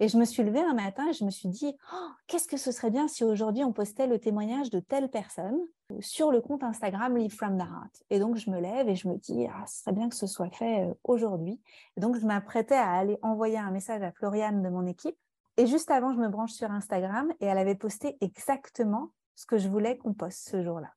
[0.00, 2.56] Et je me suis levée un matin et je me suis dit, oh, qu'est-ce que
[2.56, 5.56] ce serait bien si aujourd'hui on postait le témoignage de telle personne
[6.00, 8.02] sur le compte Instagram Live from the Heart.
[8.10, 10.26] Et donc je me lève et je me dis, ah, ce serait bien que ce
[10.26, 11.60] soit fait euh, aujourd'hui.
[11.96, 15.16] Et donc je m'apprêtais à aller envoyer un message à Floriane de mon équipe.
[15.58, 19.58] Et juste avant, je me branche sur Instagram et elle avait posté exactement ce que
[19.58, 20.92] je voulais qu'on poste ce jour-là.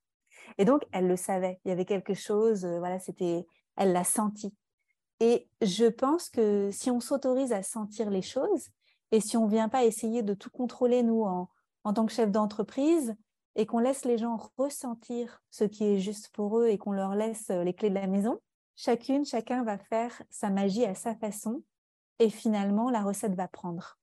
[0.57, 1.59] Et donc, elle le savait.
[1.65, 4.53] Il y avait quelque chose, euh, voilà, c'était, elle l'a senti.
[5.19, 8.67] Et je pense que si on s'autorise à sentir les choses
[9.11, 11.49] et si on ne vient pas essayer de tout contrôler, nous, en,
[11.83, 13.15] en tant que chef d'entreprise,
[13.57, 17.15] et qu'on laisse les gens ressentir ce qui est juste pour eux et qu'on leur
[17.15, 18.39] laisse euh, les clés de la maison,
[18.75, 21.63] chacune, chacun va faire sa magie à sa façon
[22.19, 23.97] et finalement, la recette va prendre.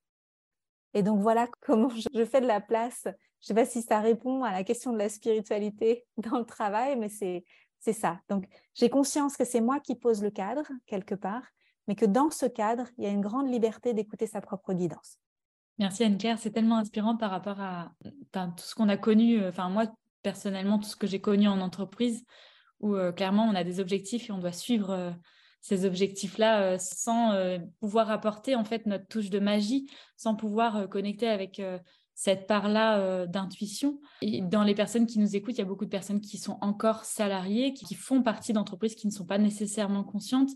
[0.93, 3.07] Et donc voilà comment je fais de la place
[3.45, 6.47] je ne sais pas si ça répond à la question de la spiritualité dans le
[6.47, 7.45] travail, mais c'est,
[7.93, 8.19] ça.
[8.31, 11.43] Donc, j'ai conscience que c'est moi qui pose le cadre, quelque part,
[11.87, 15.19] mais que dans ce cadre, il y a une grande liberté d'écouter sa propre guidance.
[15.79, 17.93] Merci Anne-Claire, c'est tellement inspirant par rapport à
[18.33, 21.61] tout ce qu'on a connu, euh, enfin moi personnellement, tout ce que j'ai connu en
[21.61, 22.25] entreprise,
[22.81, 25.11] où euh, clairement on a des objectifs et on doit suivre euh,
[25.61, 27.33] ces objectifs-là sans
[27.81, 31.59] pouvoir apporter en fait notre touche de magie, sans pouvoir connecter avec
[32.15, 34.01] cette part-là euh, d'intuition.
[34.23, 37.05] Dans les personnes qui nous écoutent, il y a beaucoup de personnes qui sont encore
[37.05, 40.51] salariées, qui, font partie d'entreprises qui ne sont pas nécessairement conscientes.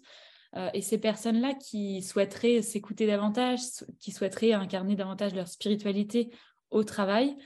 [0.56, 3.60] Euh, et ces personnes-là qui souhaiteraient s'écouter davantage,
[4.00, 6.30] qui souhaiteraient incarner davantage leur spiritualité
[6.70, 7.36] au travail,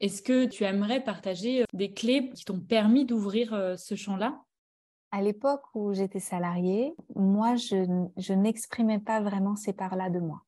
[0.00, 4.40] est-ce que tu aimerais partager euh, des clés qui t'ont permis d'ouvrir ce champ-là?
[5.10, 10.42] À l'époque où j'étais salariée, moi, je n'exprimais pas vraiment ces parts-là de moi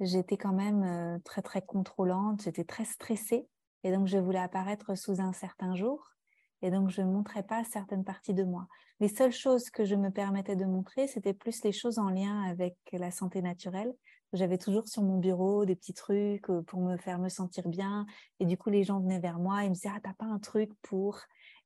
[0.00, 3.48] j'étais quand même très très contrôlante, j'étais très stressée
[3.82, 6.14] et donc je voulais apparaître sous un certain jour
[6.62, 8.66] et donc je ne montrais pas certaines parties de moi.
[9.00, 12.42] Les seules choses que je me permettais de montrer, c'était plus les choses en lien
[12.44, 13.92] avec la santé naturelle.
[14.32, 18.06] J'avais toujours sur mon bureau des petits trucs pour me faire me sentir bien
[18.40, 20.38] et du coup les gens venaient vers moi et me disaient ah t'as pas un
[20.38, 21.20] truc pour?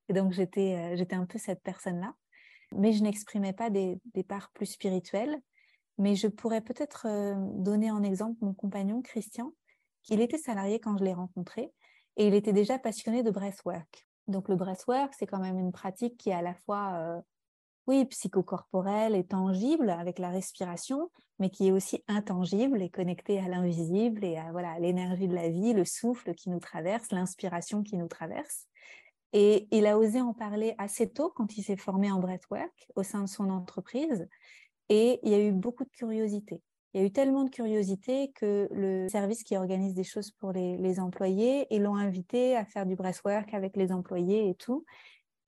[0.09, 2.15] et donc j'étais j'étais un peu cette personne là
[2.73, 5.41] mais je n'exprimais pas des, des parts plus spirituelles
[5.99, 9.53] mais je pourrais peut-être euh, donner en exemple mon compagnon Christian,
[10.03, 11.73] qui était salarié quand je l'ai rencontré
[12.17, 14.07] et il était déjà passionné de breathwork.
[14.27, 17.21] Donc le breathwork, c'est quand même une pratique qui est à la fois euh,
[17.87, 23.49] oui, psychocorporel et tangible avec la respiration, mais qui est aussi intangible et connecté à
[23.49, 27.97] l'invisible et à voilà l'énergie de la vie, le souffle qui nous traverse, l'inspiration qui
[27.97, 28.67] nous traverse.
[29.33, 33.03] Et il a osé en parler assez tôt quand il s'est formé en breathwork au
[33.03, 34.29] sein de son entreprise.
[34.89, 36.63] Et il y a eu beaucoup de curiosité.
[36.95, 40.53] Il y a eu tellement de curiosité que le service qui organise des choses pour
[40.53, 44.85] les, employés, ils l'ont invité à faire du breathwork avec les employés et tout.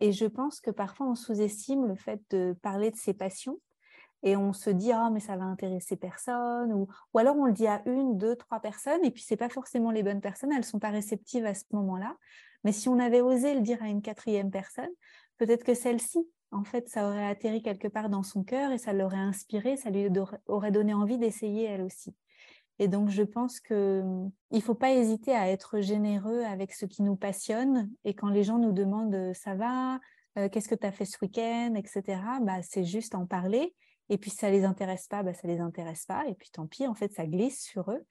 [0.01, 3.59] Et je pense que parfois on sous-estime le fait de parler de ses passions
[4.23, 7.53] et on se dit ah mais ça va intéresser personne ou, ou alors on le
[7.53, 10.65] dit à une, deux, trois personnes et puis c'est pas forcément les bonnes personnes, elles
[10.65, 12.17] sont pas réceptives à ce moment-là.
[12.65, 14.91] Mais si on avait osé le dire à une quatrième personne,
[15.39, 16.19] peut-être que celle-ci,
[16.53, 19.91] en fait, ça aurait atterri quelque part dans son cœur et ça l'aurait inspiré, ça
[19.91, 20.09] lui
[20.47, 22.15] aurait donné envie d'essayer elle aussi.
[22.79, 27.03] Et donc, je pense qu'il ne faut pas hésiter à être généreux avec ce qui
[27.03, 27.91] nous passionne.
[28.05, 30.01] Et quand les gens nous demandent ça va,
[30.39, 33.75] euh, qu'est-ce que tu as fait ce week-end, etc., bah, c'est juste en parler
[34.11, 36.27] et puis, si ça les intéresse pas, bah, ça les intéresse pas.
[36.27, 38.05] Et puis, tant pis, en fait, ça glisse sur eux.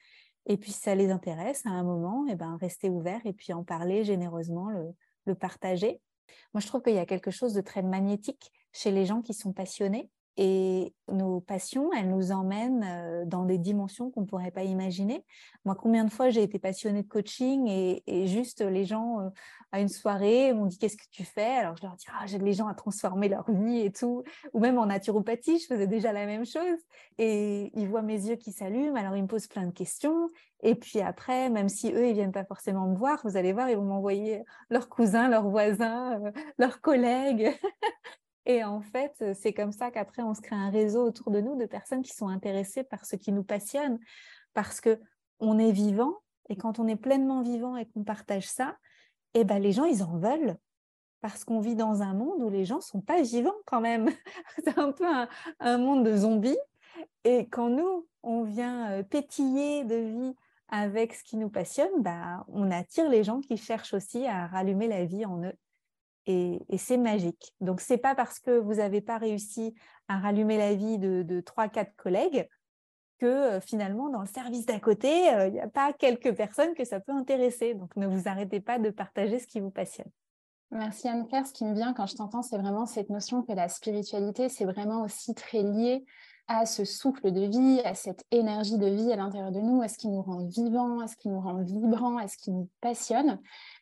[0.45, 3.34] Et puis, si ça les intéresse, à un moment, et eh ben, rester ouvert et
[3.34, 4.69] puis en parler généreusement,
[5.25, 6.02] le partager.
[6.53, 9.33] Moi, je trouve qu'il y a quelque chose de très magnétique chez les gens qui
[9.33, 10.09] sont passionnés
[10.41, 15.25] et nos passions, elles nous emmènent euh, dans des dimensions qu'on ne pourrait pas imaginer.
[15.65, 19.30] Moi, combien de fois j'ai été passionnée de coaching et, juste les gens euh,
[19.73, 21.58] à une soirée m'ont dit qu'est-ce que tu fais?
[21.58, 24.23] Alors je leur dis ah, j'aide les gens à transformer leur vie et tout.
[24.54, 26.80] Ou même en naturopathie, je faisais déjà la même chose.
[27.17, 30.30] Et ils voient mes yeux qui s'allument, alors ils me posent plein de questions.
[30.63, 33.69] Et puis après, même si eux, ils viennent pas forcément me voir, vous allez voir,
[33.69, 37.52] ils vont m'envoyer leurs cousins, leurs voisins, euh, leurs collègues.
[38.49, 41.39] Et en fait, euh, c'est comme ça qu'après, on se crée un réseau autour de
[41.39, 43.99] nous de personnes qui sont intéressées par ce qui nous passionne,
[44.55, 44.99] parce que
[45.39, 46.15] on est vivant,
[46.49, 48.75] et quand on est pleinement vivant et qu'on partage ça,
[49.35, 50.57] eh ben, les gens, ils en veulent.
[51.21, 54.09] Parce qu'on vit dans un monde où les gens sont pas vivants quand même.
[54.63, 55.05] c'est un peu
[55.59, 56.57] un, monde de zombies.
[57.25, 60.35] Et quand nous, on vient euh, pétiller de vie
[60.69, 64.88] avec ce qui nous passionne, bah, on attire les gens qui cherchent aussi à rallumer
[64.88, 65.53] la vie en eux
[66.29, 67.53] et, c'est magique.
[67.59, 69.73] Donc, c'est pas parce que vous n'avez pas réussi
[70.07, 72.47] à rallumer la vie de trois, quatre collègues
[73.19, 76.73] que euh, finalement, dans le service d'à côté, euh, il n'y a pas quelques personnes
[76.73, 77.75] que ça peut intéresser.
[77.75, 80.09] Donc, ne vous arrêtez pas de partager ce qui vous passionne.
[80.71, 81.45] Merci Anne-Claire.
[81.45, 84.65] Ce qui me vient quand je t'entends, c'est vraiment cette notion que la spiritualité, c'est
[84.65, 86.05] vraiment aussi très lié
[86.49, 89.88] à ce souffle de vie, à cette énergie de vie à l'intérieur de nous, à
[89.88, 92.67] ce qui nous rend vivants, à ce qui nous rend vibrants, à ce qui nous
[92.81, 93.39] passionne.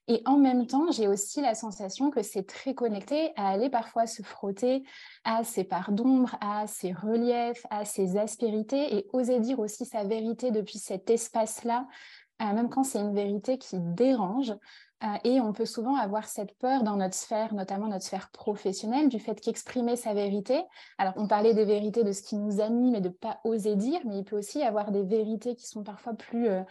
[0.09, 4.05] Et en même temps, j'ai aussi la sensation que c'est très connecté à aller parfois
[4.05, 4.83] se frotter
[5.23, 10.03] à ces parts d'ombre, à ces reliefs, à ces aspérités et oser dire aussi sa
[10.03, 11.87] vérité depuis cet espace-là,
[12.41, 14.53] euh, même quand c'est une vérité qui dérange.
[15.03, 19.09] Euh, et on peut souvent avoir cette peur dans notre sphère, notamment notre sphère professionnelle,
[19.09, 20.63] du fait qu'exprimer sa vérité.
[20.97, 23.75] Alors, on parlait des vérités de ce qui nous anime et de ne pas oser
[23.75, 26.63] dire, mais il peut aussi y avoir des vérités qui sont parfois plus euh,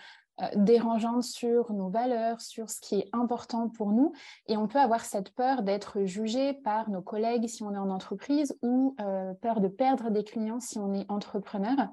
[0.42, 4.12] euh, dérangeante sur nos valeurs, sur ce qui est important pour nous.
[4.48, 7.90] Et on peut avoir cette peur d'être jugé par nos collègues si on est en
[7.90, 8.96] entreprise ou
[9.40, 11.88] peur de perdre des clients si on est entrepreneur.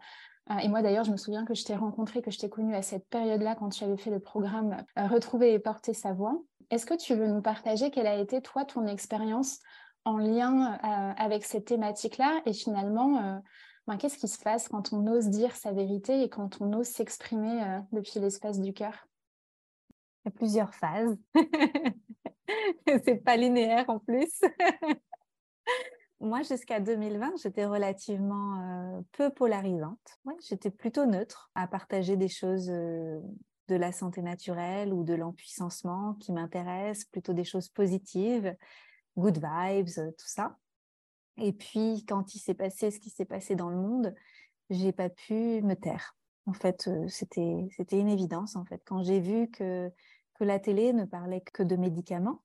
[0.51, 2.75] Euh, et moi d'ailleurs, je me souviens que je t'ai rencontré, que je t'ai connu
[2.75, 6.37] à cette période-là quand tu avais fait le programme Retrouver et porter sa voix.
[6.69, 9.59] Est-ce que tu veux nous partager quelle a été toi ton expérience
[10.05, 10.77] en lien
[11.17, 13.41] avec cette thématique-là et finalement
[13.85, 16.87] ben, qu'est-ce qui se passe quand on ose dire sa vérité et quand on ose
[16.87, 19.07] s'exprimer euh, depuis l'espace du cœur?
[20.23, 21.17] Il y a plusieurs phases.
[23.03, 24.39] C'est pas linéaire en plus.
[26.23, 30.21] Moi, jusqu'à 2020, j'étais relativement euh, peu polarisante.
[30.47, 33.19] j'étais plutôt neutre à partager des choses euh,
[33.67, 38.55] de la santé naturelle ou de l'empuissancement qui m'intéressent, plutôt des choses positives,
[39.17, 40.57] good vibes, tout ça.
[41.35, 44.15] Et puis, quand il s'est passé ce qui s'est passé dans le monde,
[44.69, 46.15] j'ai pas pu me taire.
[46.45, 48.55] En fait, euh, c'était c'était une évidence.
[48.55, 49.91] En fait, quand j'ai vu que
[50.35, 52.41] que la télé ne parlait que de médicaments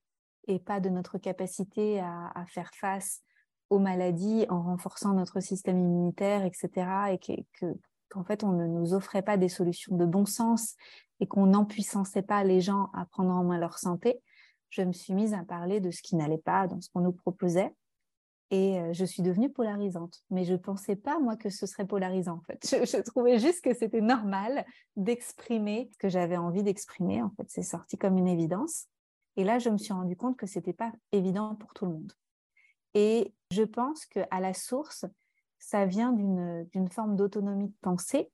[0.48, 3.22] et pas de notre capacité à, à faire face
[3.70, 7.66] aux maladies en renforçant notre système immunitaire, etc., et que
[8.08, 10.76] qu'en fait on ne nous offrait pas des solutions de bon sens
[11.20, 14.20] et qu'on n'empuissançait pas les gens à prendre en main leur santé,
[14.70, 17.12] je me suis mise à parler de ce qui n'allait pas dans ce qu'on nous
[17.12, 17.74] proposait
[18.50, 20.22] et je suis devenue polarisante.
[20.30, 22.66] Mais je ne pensais pas, moi, que ce serait polarisant, en fait.
[22.86, 24.64] Je, trouvais juste que c'était normal
[24.96, 27.22] d'exprimer ce que j'avais envie d'exprimer.
[27.22, 28.86] En fait, c'est sorti comme une évidence.
[29.36, 31.92] Et là, je me suis rendu compte que ce n'était pas évident pour tout le
[31.92, 32.12] monde.
[33.00, 35.04] Et je pense qu'à la source,
[35.60, 38.28] ça vient d'une forme d'autonomie de pensée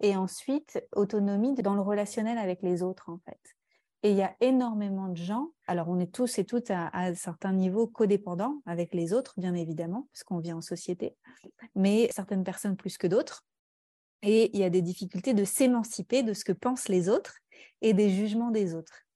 [0.00, 3.40] et ensuite autonomie dans le relationnel avec les autres, en fait.
[4.02, 7.14] Et il y a énormément de gens, alors on est tous et toutes à, à
[7.14, 11.16] certains niveaux codépendants avec les autres, bien évidemment, parce qu'on vit en société,
[11.74, 13.46] mais certaines personnes plus que d'autres.
[14.20, 17.38] Et il y a des difficultés de s'émanciper de ce que pensent les autres
[17.80, 19.07] et des jugements des autres.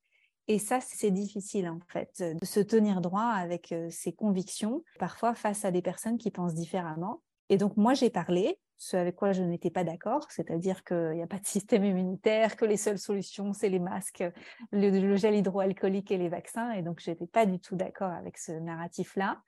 [0.48, 5.64] Et ça, c'est difficile en fait, de se tenir droit avec ses convictions, parfois face
[5.64, 7.22] à des personnes qui pensent différemment.
[7.48, 11.22] Et donc moi, j'ai parlé, ce avec quoi je n'étais pas d'accord, c'est-à-dire qu'il n'y
[11.22, 14.24] a pas de système immunitaire, que les seules solutions, c'est les masques,
[14.72, 16.72] le, gel hydroalcoolique et les vaccins.
[16.72, 19.40] Et donc, je n'étais pas du tout d'accord avec ce narratif-là.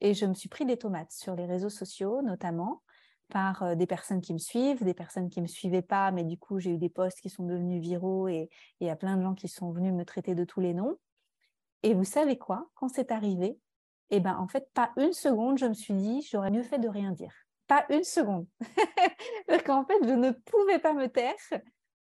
[0.00, 2.82] Et je me suis pris des tomates sur les réseaux sociaux, notamment
[3.28, 6.38] par des personnes qui me suivent, des personnes qui ne me suivaient pas, mais du
[6.38, 8.48] coup, j'ai eu des posts qui sont devenus viraux et
[8.80, 10.96] il y a plein de gens qui sont venus me traiter de tous les noms.
[11.82, 12.68] Et vous savez quoi?
[12.74, 13.58] Quand c'est arrivé,
[14.10, 16.88] eh ben, en fait, pas une seconde, je me suis dit, j'aurais mieux fait de
[16.88, 17.32] rien dire
[17.66, 18.46] pas une seconde.
[19.46, 21.34] Parce qu'en fait, je ne pouvais pas me taire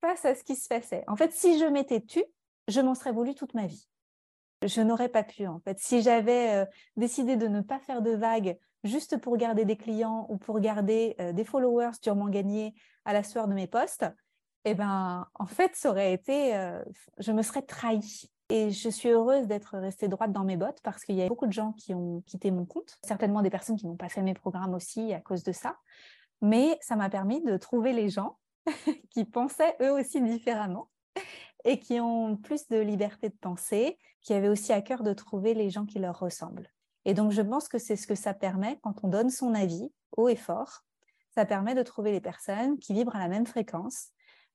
[0.01, 1.05] face à ce qui se passait.
[1.07, 2.25] En fait, si je m'étais tue,
[2.69, 3.87] je m'en serais voulu toute ma vie.
[4.65, 5.79] Je n'aurais pas pu, en fait.
[5.79, 10.37] Si j'avais décidé de ne pas faire de vagues juste pour garder des clients ou
[10.37, 14.07] pour garder euh, des followers durement gagnés à la sueur de mes postes,
[14.65, 16.83] eh ben, en fait, ça aurait été, euh,
[17.19, 18.31] je me serais trahie.
[18.51, 21.47] Et je suis heureuse d'être restée droite dans mes bottes parce qu'il y a beaucoup
[21.47, 24.35] de gens qui ont quitté mon compte, certainement des personnes qui n'ont pas fait mes
[24.35, 25.77] programmes aussi à cause de ça.
[26.43, 28.39] Mais ça m'a permis de trouver les gens
[29.11, 30.89] qui pensaient eux aussi différemment
[31.65, 35.55] et qui ont plus de liberté de penser, qui avaient aussi à cœur de trouver
[35.55, 36.69] les gens qui leur ressemblent.
[37.05, 39.91] Et donc, je pense que c'est ce que ça permet quand on donne son avis
[40.17, 40.83] haut et fort.
[41.35, 44.09] Ça permet de trouver les personnes qui vibrent à la même fréquence,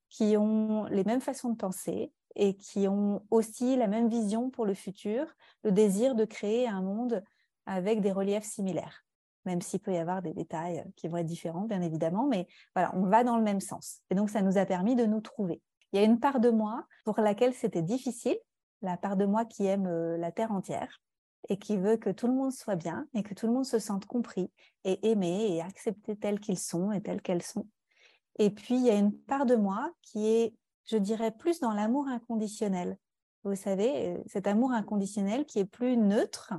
[0.09, 4.65] qui ont les mêmes façons de penser, et qui ont aussi la même vision pour
[4.65, 5.25] le futur,
[5.63, 7.23] le désir de créer un monde
[7.65, 9.05] avec des reliefs similaires,
[9.45, 12.93] même s'il peut y avoir des détails qui vont être différents, bien évidemment, mais voilà,
[12.95, 14.01] on va dans le même sens.
[14.09, 15.61] Et donc, ça nous a permis de nous trouver.
[15.93, 18.37] Il y a une part de moi pour laquelle c'était difficile,
[18.81, 21.01] la part de moi qui aime euh, la terre entière
[21.49, 23.79] et qui veut que tout le monde soit bien et que tout le monde se
[23.79, 24.51] sente compris
[24.83, 27.67] et aimé et accepté tels qu'ils sont et tels qu'elles sont.
[28.39, 30.53] Et puis, il y a une part de moi qui est
[30.85, 32.97] je dirais plus dans l'amour inconditionnel.
[33.43, 36.53] Vous savez, euh, cet amour inconditionnel qui est plus neutre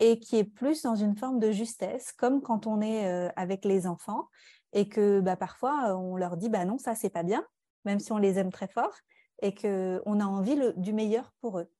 [0.00, 3.64] et qui est plus dans une forme de justesse, comme quand on est euh, avec
[3.64, 4.28] les enfants
[4.72, 7.44] et que bah, parfois on leur dit bah non, ça c'est pas bien,
[7.84, 8.94] même si on les aime très fort
[9.40, 11.70] et qu'on a envie du meilleur pour eux.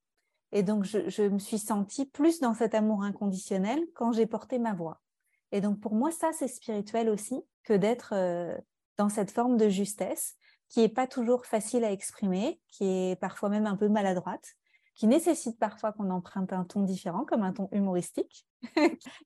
[0.52, 4.72] Et donc je, me suis sentie plus dans cet amour inconditionnel quand j'ai porté ma
[4.72, 5.00] voix.
[5.52, 8.56] Et donc pour moi, ça c'est spirituel aussi que d'être euh,
[8.96, 10.36] dans cette forme de justesse
[10.68, 14.54] qui n'est pas toujours facile à exprimer, qui est parfois même un peu maladroite,
[14.94, 18.46] qui nécessite parfois qu'on emprunte un ton différent, comme un ton humoristique,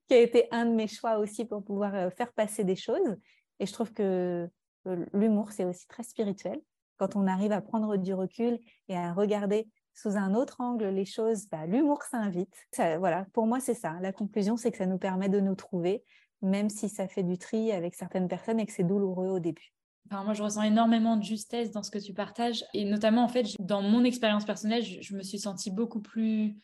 [0.07, 3.17] qui a été un de mes choix aussi pour pouvoir euh, faire passer des choses.
[3.59, 4.47] Et je trouve que
[4.87, 6.61] euh, l'humour, c'est aussi très spirituel.
[6.97, 11.05] Quand on arrive à prendre du recul et à regarder sous un autre angle les
[11.05, 12.55] choses, bah, l'humour s'invite.
[12.77, 13.95] voilà, pour moi, c'est ça.
[14.01, 16.03] La conclusion, c'est que ça nous permet de nous trouver,
[16.41, 19.73] même si ça fait du tri avec certaines personnes et que c'est douloureux au début
[20.21, 22.63] moi, je ressens énormément de justesse dans ce que tu partages.
[22.73, 26.57] Et notamment, en fait, dans mon expérience personnelle, je, me suis sentie beaucoup plus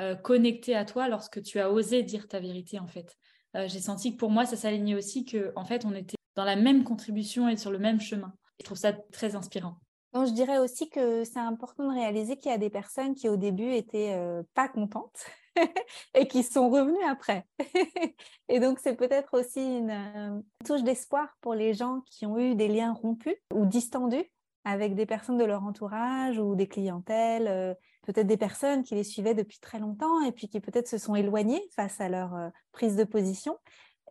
[0.00, 3.16] euh, connectée à toi lorsque tu as osé dire ta vérité, en fait.
[3.56, 6.44] Euh, j'ai senti que pour moi, ça s'alignait aussi que, en fait, on était dans
[6.44, 8.34] la même contribution et sur le même chemin.
[8.58, 9.76] Je trouve ça très inspirant.
[10.16, 13.28] Donc, je dirais aussi que c'est important de réaliser qu'il y a des personnes qui,
[13.28, 15.26] au début, étaient euh, pas contentes
[16.14, 17.46] et qui sont revenus après.
[18.48, 22.54] et donc, c'est peut-être aussi une, euh, touche d'espoir pour les gens qui ont eu
[22.54, 24.24] des liens rompus ou distendus
[24.64, 27.74] avec des personnes de leur entourage ou des clientèles, euh,
[28.06, 31.14] peut-être des personnes qui les suivaient depuis très longtemps et puis qui peut-être se sont
[31.14, 32.34] éloignées face à leur
[32.72, 33.58] prise de position.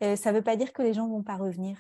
[0.02, 1.80] ça ne veut pas dire que les gens vont pas revenir.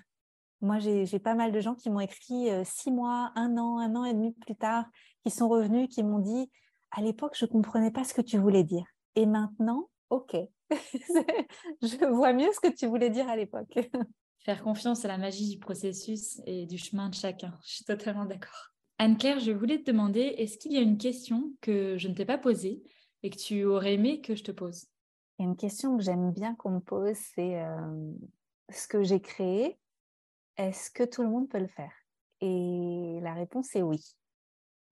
[0.65, 4.03] Moi, j'ai pas mal de gens qui m'ont écrit six mois, un an, un an
[4.03, 4.85] et demi plus tard,
[5.23, 6.49] qui sont revenus, qui m'ont dit,
[6.89, 8.85] à l'époque, je ne comprenais pas ce que tu voulais dire.
[9.15, 10.35] Et maintenant, OK,
[10.71, 13.73] je vois mieux ce que tu voulais dire à l'époque.
[14.39, 17.57] Faire confiance à la magie du processus et du chemin de chacun.
[17.63, 18.71] Je suis totalement d'accord.
[18.97, 22.25] Anne-Claire, je voulais te demander, est-ce qu'il y a une question que je ne t'ai
[22.25, 22.81] pas posée
[23.23, 24.85] et que tu aurais aimé que je te pose?
[25.37, 28.13] Il y a une question que j'aime bien qu'on me pose, c'est euh,
[28.69, 29.77] ce que j'ai créé,
[30.57, 31.93] est-ce que tout le monde peut le faire?
[32.41, 34.15] Et la réponse est oui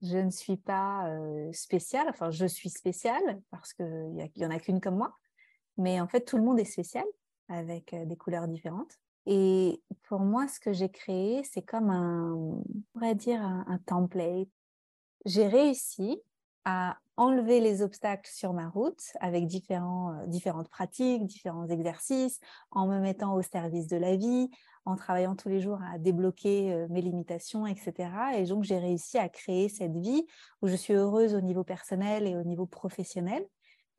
[0.04, 1.10] je ne suis pas
[1.54, 5.16] spéciale, enfin je suis spéciale parce qu'il n'y en a qu'une comme moi,
[5.78, 7.06] mais en fait tout le monde est spécial
[7.48, 9.00] avec des couleurs différentes.
[9.26, 14.50] Et pour moi, ce que j'ai créé, c'est comme un, on pourrait dire un, template.
[15.26, 16.22] J'ai réussi
[16.66, 22.40] à enlever les obstacles sur ma route avec différents, euh, différentes pratiques, différents exercices,
[22.72, 24.50] en me mettant au service de la vie,
[24.86, 28.10] en travaillant tous les jours à débloquer euh, mes limitations, etc.
[28.36, 30.26] Et donc, j'ai réussi à créer cette vie
[30.62, 33.46] où je suis heureuse au niveau personnel et au niveau professionnel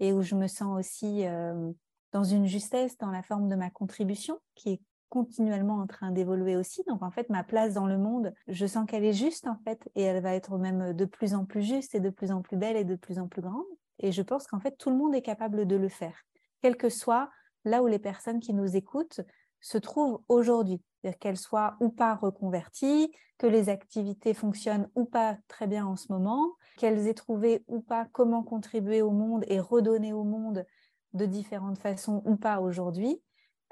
[0.01, 1.71] et où je me sens aussi euh,
[2.13, 4.81] dans une justesse dans la forme de ma contribution qui est
[5.15, 6.83] continuellement en train d'évoluer aussi.
[6.89, 9.89] Donc en fait, ma place dans le monde, je sens qu'elle est juste en fait,
[9.95, 12.57] et elle va être même de plus en plus juste et de plus en plus
[12.57, 13.65] belle et de plus en plus grande.
[14.01, 16.17] Et je pense qu'en fait, tout le monde est capable de le faire,
[16.63, 17.31] quel que soit
[17.65, 19.21] là où les personnes qui nous écoutent
[19.61, 20.83] se trouvent aujourd'hui,
[21.21, 26.13] qu'elles soient ou pas reconverties, que les activités fonctionnent ou pas très bien en ce
[26.13, 30.67] moment, qu'elles aient trouvé ou pas comment contribuer au monde et redonner au monde
[31.13, 33.23] de différentes façons ou pas aujourd'hui.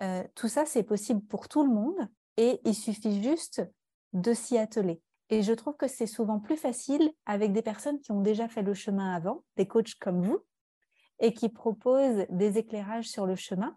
[0.01, 3.63] Euh, tout ça, c'est possible pour tout le monde et il suffit juste
[4.13, 5.01] de s'y atteler.
[5.29, 8.63] Et je trouve que c'est souvent plus facile avec des personnes qui ont déjà fait
[8.63, 10.41] le chemin avant, des coachs comme vous,
[11.21, 13.77] et qui proposent des éclairages sur le chemin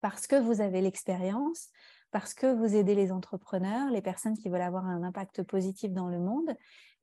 [0.00, 1.70] parce que vous avez l'expérience,
[2.10, 6.08] parce que vous aidez les entrepreneurs, les personnes qui veulent avoir un impact positif dans
[6.08, 6.54] le monde.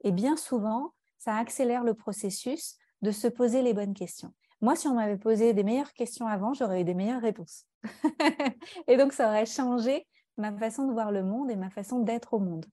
[0.03, 4.33] Et bien souvent, ça accélère le processus de se poser les bonnes questions.
[4.61, 7.65] Moi, si on m'avait posé des meilleures questions avant, j'aurais eu des meilleures réponses.
[8.87, 10.07] et donc, ça aurait changé
[10.37, 12.65] ma façon de voir le monde et ma façon d'être au monde.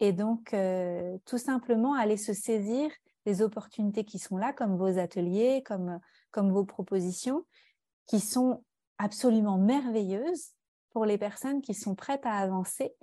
[0.00, 2.90] Et donc, euh, tout simplement, aller se saisir
[3.24, 6.00] des opportunités qui sont là, comme vos ateliers, comme,
[6.34, 7.44] vos propositions,
[8.06, 8.62] qui sont
[8.98, 10.52] absolument merveilleuses
[10.90, 12.94] pour les personnes qui sont prêtes à avancer.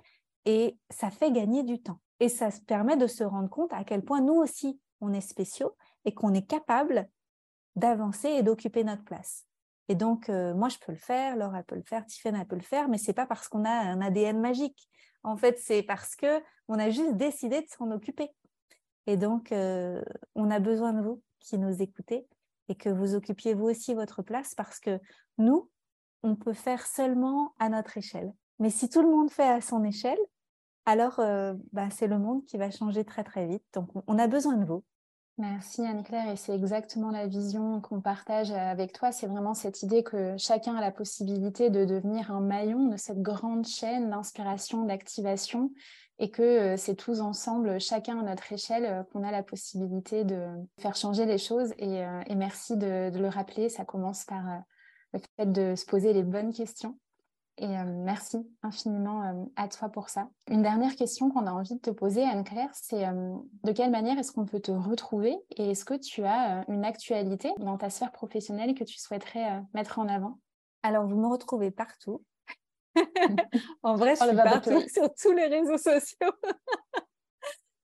[0.46, 2.00] Et ça fait gagner du temps.
[2.20, 5.76] Et ça permet de se rendre compte à quel point nous aussi, on est spéciaux
[6.04, 7.08] et qu'on est capable
[7.76, 9.46] d'avancer et d'occuper notre place.
[9.88, 12.62] Et donc, euh, moi, je peux le faire, elle peut le faire, Tiffany, peut le
[12.62, 14.88] faire, mais c'est pas parce qu'on a un ADN magique.
[15.22, 18.30] En fait, c'est parce que on a juste décidé de s'en occuper.
[19.06, 20.02] Et donc, euh,
[20.34, 22.26] on a besoin de vous qui nous écoutez
[22.68, 24.98] et que vous occupiez vous aussi votre place parce que
[25.36, 25.70] nous,
[26.22, 28.32] on peut faire seulement à notre échelle.
[28.58, 30.18] Mais si tout le monde fait à son échelle,
[30.86, 33.64] alors euh, bah, c'est le monde qui va changer très très vite.
[33.74, 34.82] Donc, on a besoin de vous.
[35.36, 39.10] Merci Anne-Claire et c'est exactement la vision qu'on partage avec toi.
[39.10, 43.20] C'est vraiment cette idée que chacun a la possibilité de devenir un maillon de cette
[43.20, 45.72] grande chaîne d'inspiration, d'activation
[46.20, 50.22] et que euh, c'est tous ensemble, chacun à notre échelle, euh, qu'on a la possibilité
[50.22, 50.46] de
[50.78, 51.72] faire changer les choses.
[51.78, 54.62] Et, euh, merci de, le rappeler, ça commence par
[55.12, 56.96] le fait de se poser les bonnes questions
[57.58, 60.28] et euh, merci infiniment euh, à toi pour ça.
[60.50, 64.18] Une dernière question qu'on a envie de te poser, Anne-Claire, c'est euh, de quelle manière
[64.18, 68.12] est-ce qu'on peut te retrouver et est-ce que tu as une actualité dans ta sphère
[68.12, 70.38] professionnelle que tu souhaiterais mettre en avant?
[70.82, 72.22] Alors, vous me retrouvez partout.
[73.82, 76.30] en vrai, je suis partout sur tous les réseaux sociaux.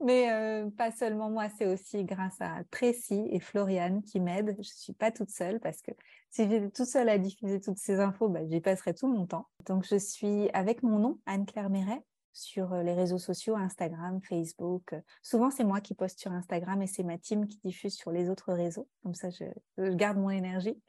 [0.02, 4.56] Mais euh, pas seulement moi, c'est aussi grâce à Tracy et Floriane qui m'aident.
[4.58, 5.90] Je suis pas toute seule parce que
[6.30, 9.46] si j'étais toute seule à diffuser toutes ces infos, bah, j'y passerais tout mon temps.
[9.66, 14.94] Donc je suis avec mon nom, Anne-Claire Méret, sur euh, les réseaux sociaux, Instagram, Facebook.
[15.20, 18.30] Souvent, c'est moi qui poste sur Instagram et c'est ma team qui diffuse sur les
[18.30, 18.88] autres réseaux.
[19.02, 19.44] Comme ça, je,
[19.76, 20.80] je garde mon énergie.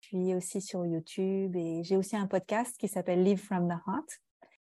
[0.00, 3.78] Je suis aussi sur YouTube et j'ai aussi un podcast qui s'appelle Live from the
[3.86, 4.20] Heart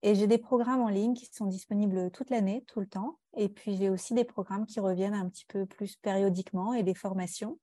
[0.05, 3.17] et j'ai des programmes en ligne qui sont disponibles toute l'année, tout le temps.
[3.35, 6.93] Et puis j'ai aussi des programmes qui reviennent un petit peu plus périodiquement et des
[6.93, 7.57] formations.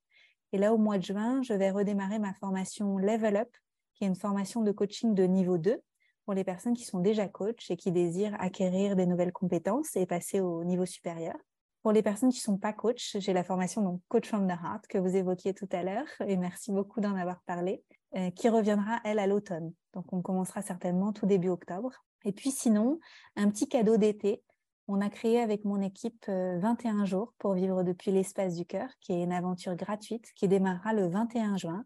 [0.53, 3.49] Et là, au mois de juin, je vais redémarrer ma formation Level Up,
[3.95, 5.81] qui est une formation de coaching de niveau 2
[6.25, 10.05] pour les personnes qui sont déjà coach et qui désirent acquérir des nouvelles compétences et
[10.05, 11.37] passer au niveau supérieur.
[11.85, 14.59] Pour les personnes qui ne sont pas coach, j'ai la formation donc Coach from the
[14.61, 17.85] Heart que vous évoquiez tout à l'heure et merci beaucoup d'en avoir parlé,
[18.17, 19.73] euh, qui reviendra elle à l'automne.
[19.95, 21.93] Donc on commencera certainement tout début octobre.
[22.25, 23.01] Et puis sinon,
[23.37, 24.43] un petit cadeau d'été.
[24.89, 28.89] On a créé avec mon équipe 21 euh, jours pour vivre depuis l'espace du cœur,
[29.01, 31.85] qui est une aventure gratuite qui démarrera le 21 juin.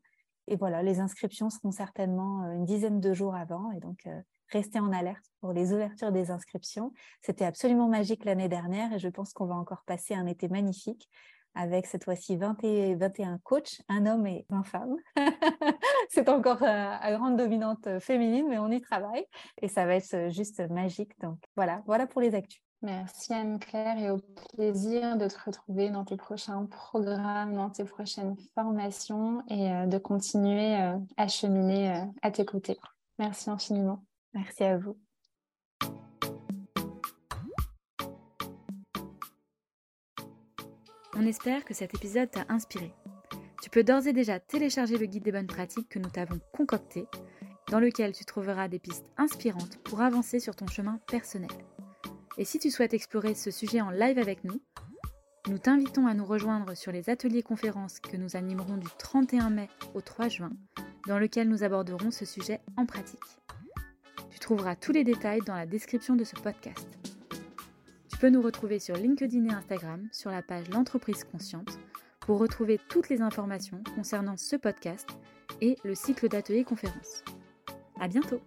[0.48, 3.70] Et voilà, les inscriptions seront certainement euh, une dizaine de jours avant.
[3.72, 6.92] Et donc, euh, restez en alerte pour les ouvertures des inscriptions.
[7.20, 11.08] C'était absolument magique l'année dernière et je pense qu'on va encore passer un été magnifique
[11.56, 14.96] avec cette fois-ci 21 coachs, un homme et 20 femmes.
[16.10, 19.24] c'est encore euh, à grande dominante féminine, mais on y travaille
[19.60, 21.18] et ça va être euh, juste magique.
[21.20, 22.62] Donc voilà, voilà pour les actus.
[22.82, 24.18] Merci Anne-Claire et au
[24.54, 29.98] plaisir de te retrouver dans tes prochains programmes, dans tes prochaines formations et euh, de
[29.98, 30.76] continuer
[31.16, 32.78] à cheminer à tes côtés.
[33.18, 34.04] Merci infiniment.
[34.34, 34.98] Merci à vous.
[41.18, 42.92] On espère que cet épisode t'a inspiré.
[43.62, 47.06] Tu peux d'ores et déjà télécharger le guide des bonnes pratiques que nous t'avons concocté,
[47.70, 51.50] dans lequel tu trouveras des pistes inspirantes pour avancer sur ton chemin personnel.
[52.36, 54.60] Et si tu souhaites explorer ce sujet en live avec nous,
[55.48, 59.68] Nous t'invitons à nous rejoindre sur les ateliers conférences que nous animerons du 31 mai
[59.94, 60.50] au 3 juin,
[61.06, 63.20] dans lequel nous aborderons ce sujet en pratique.
[64.30, 66.95] Tu trouveras tous les détails dans la description de ce podcast.
[68.16, 71.78] Tu peux nous retrouver sur LinkedIn et Instagram sur la page L'entreprise consciente
[72.20, 75.06] pour retrouver toutes les informations concernant ce podcast
[75.60, 77.22] et le cycle d'ateliers conférences.
[78.00, 78.40] À bientôt!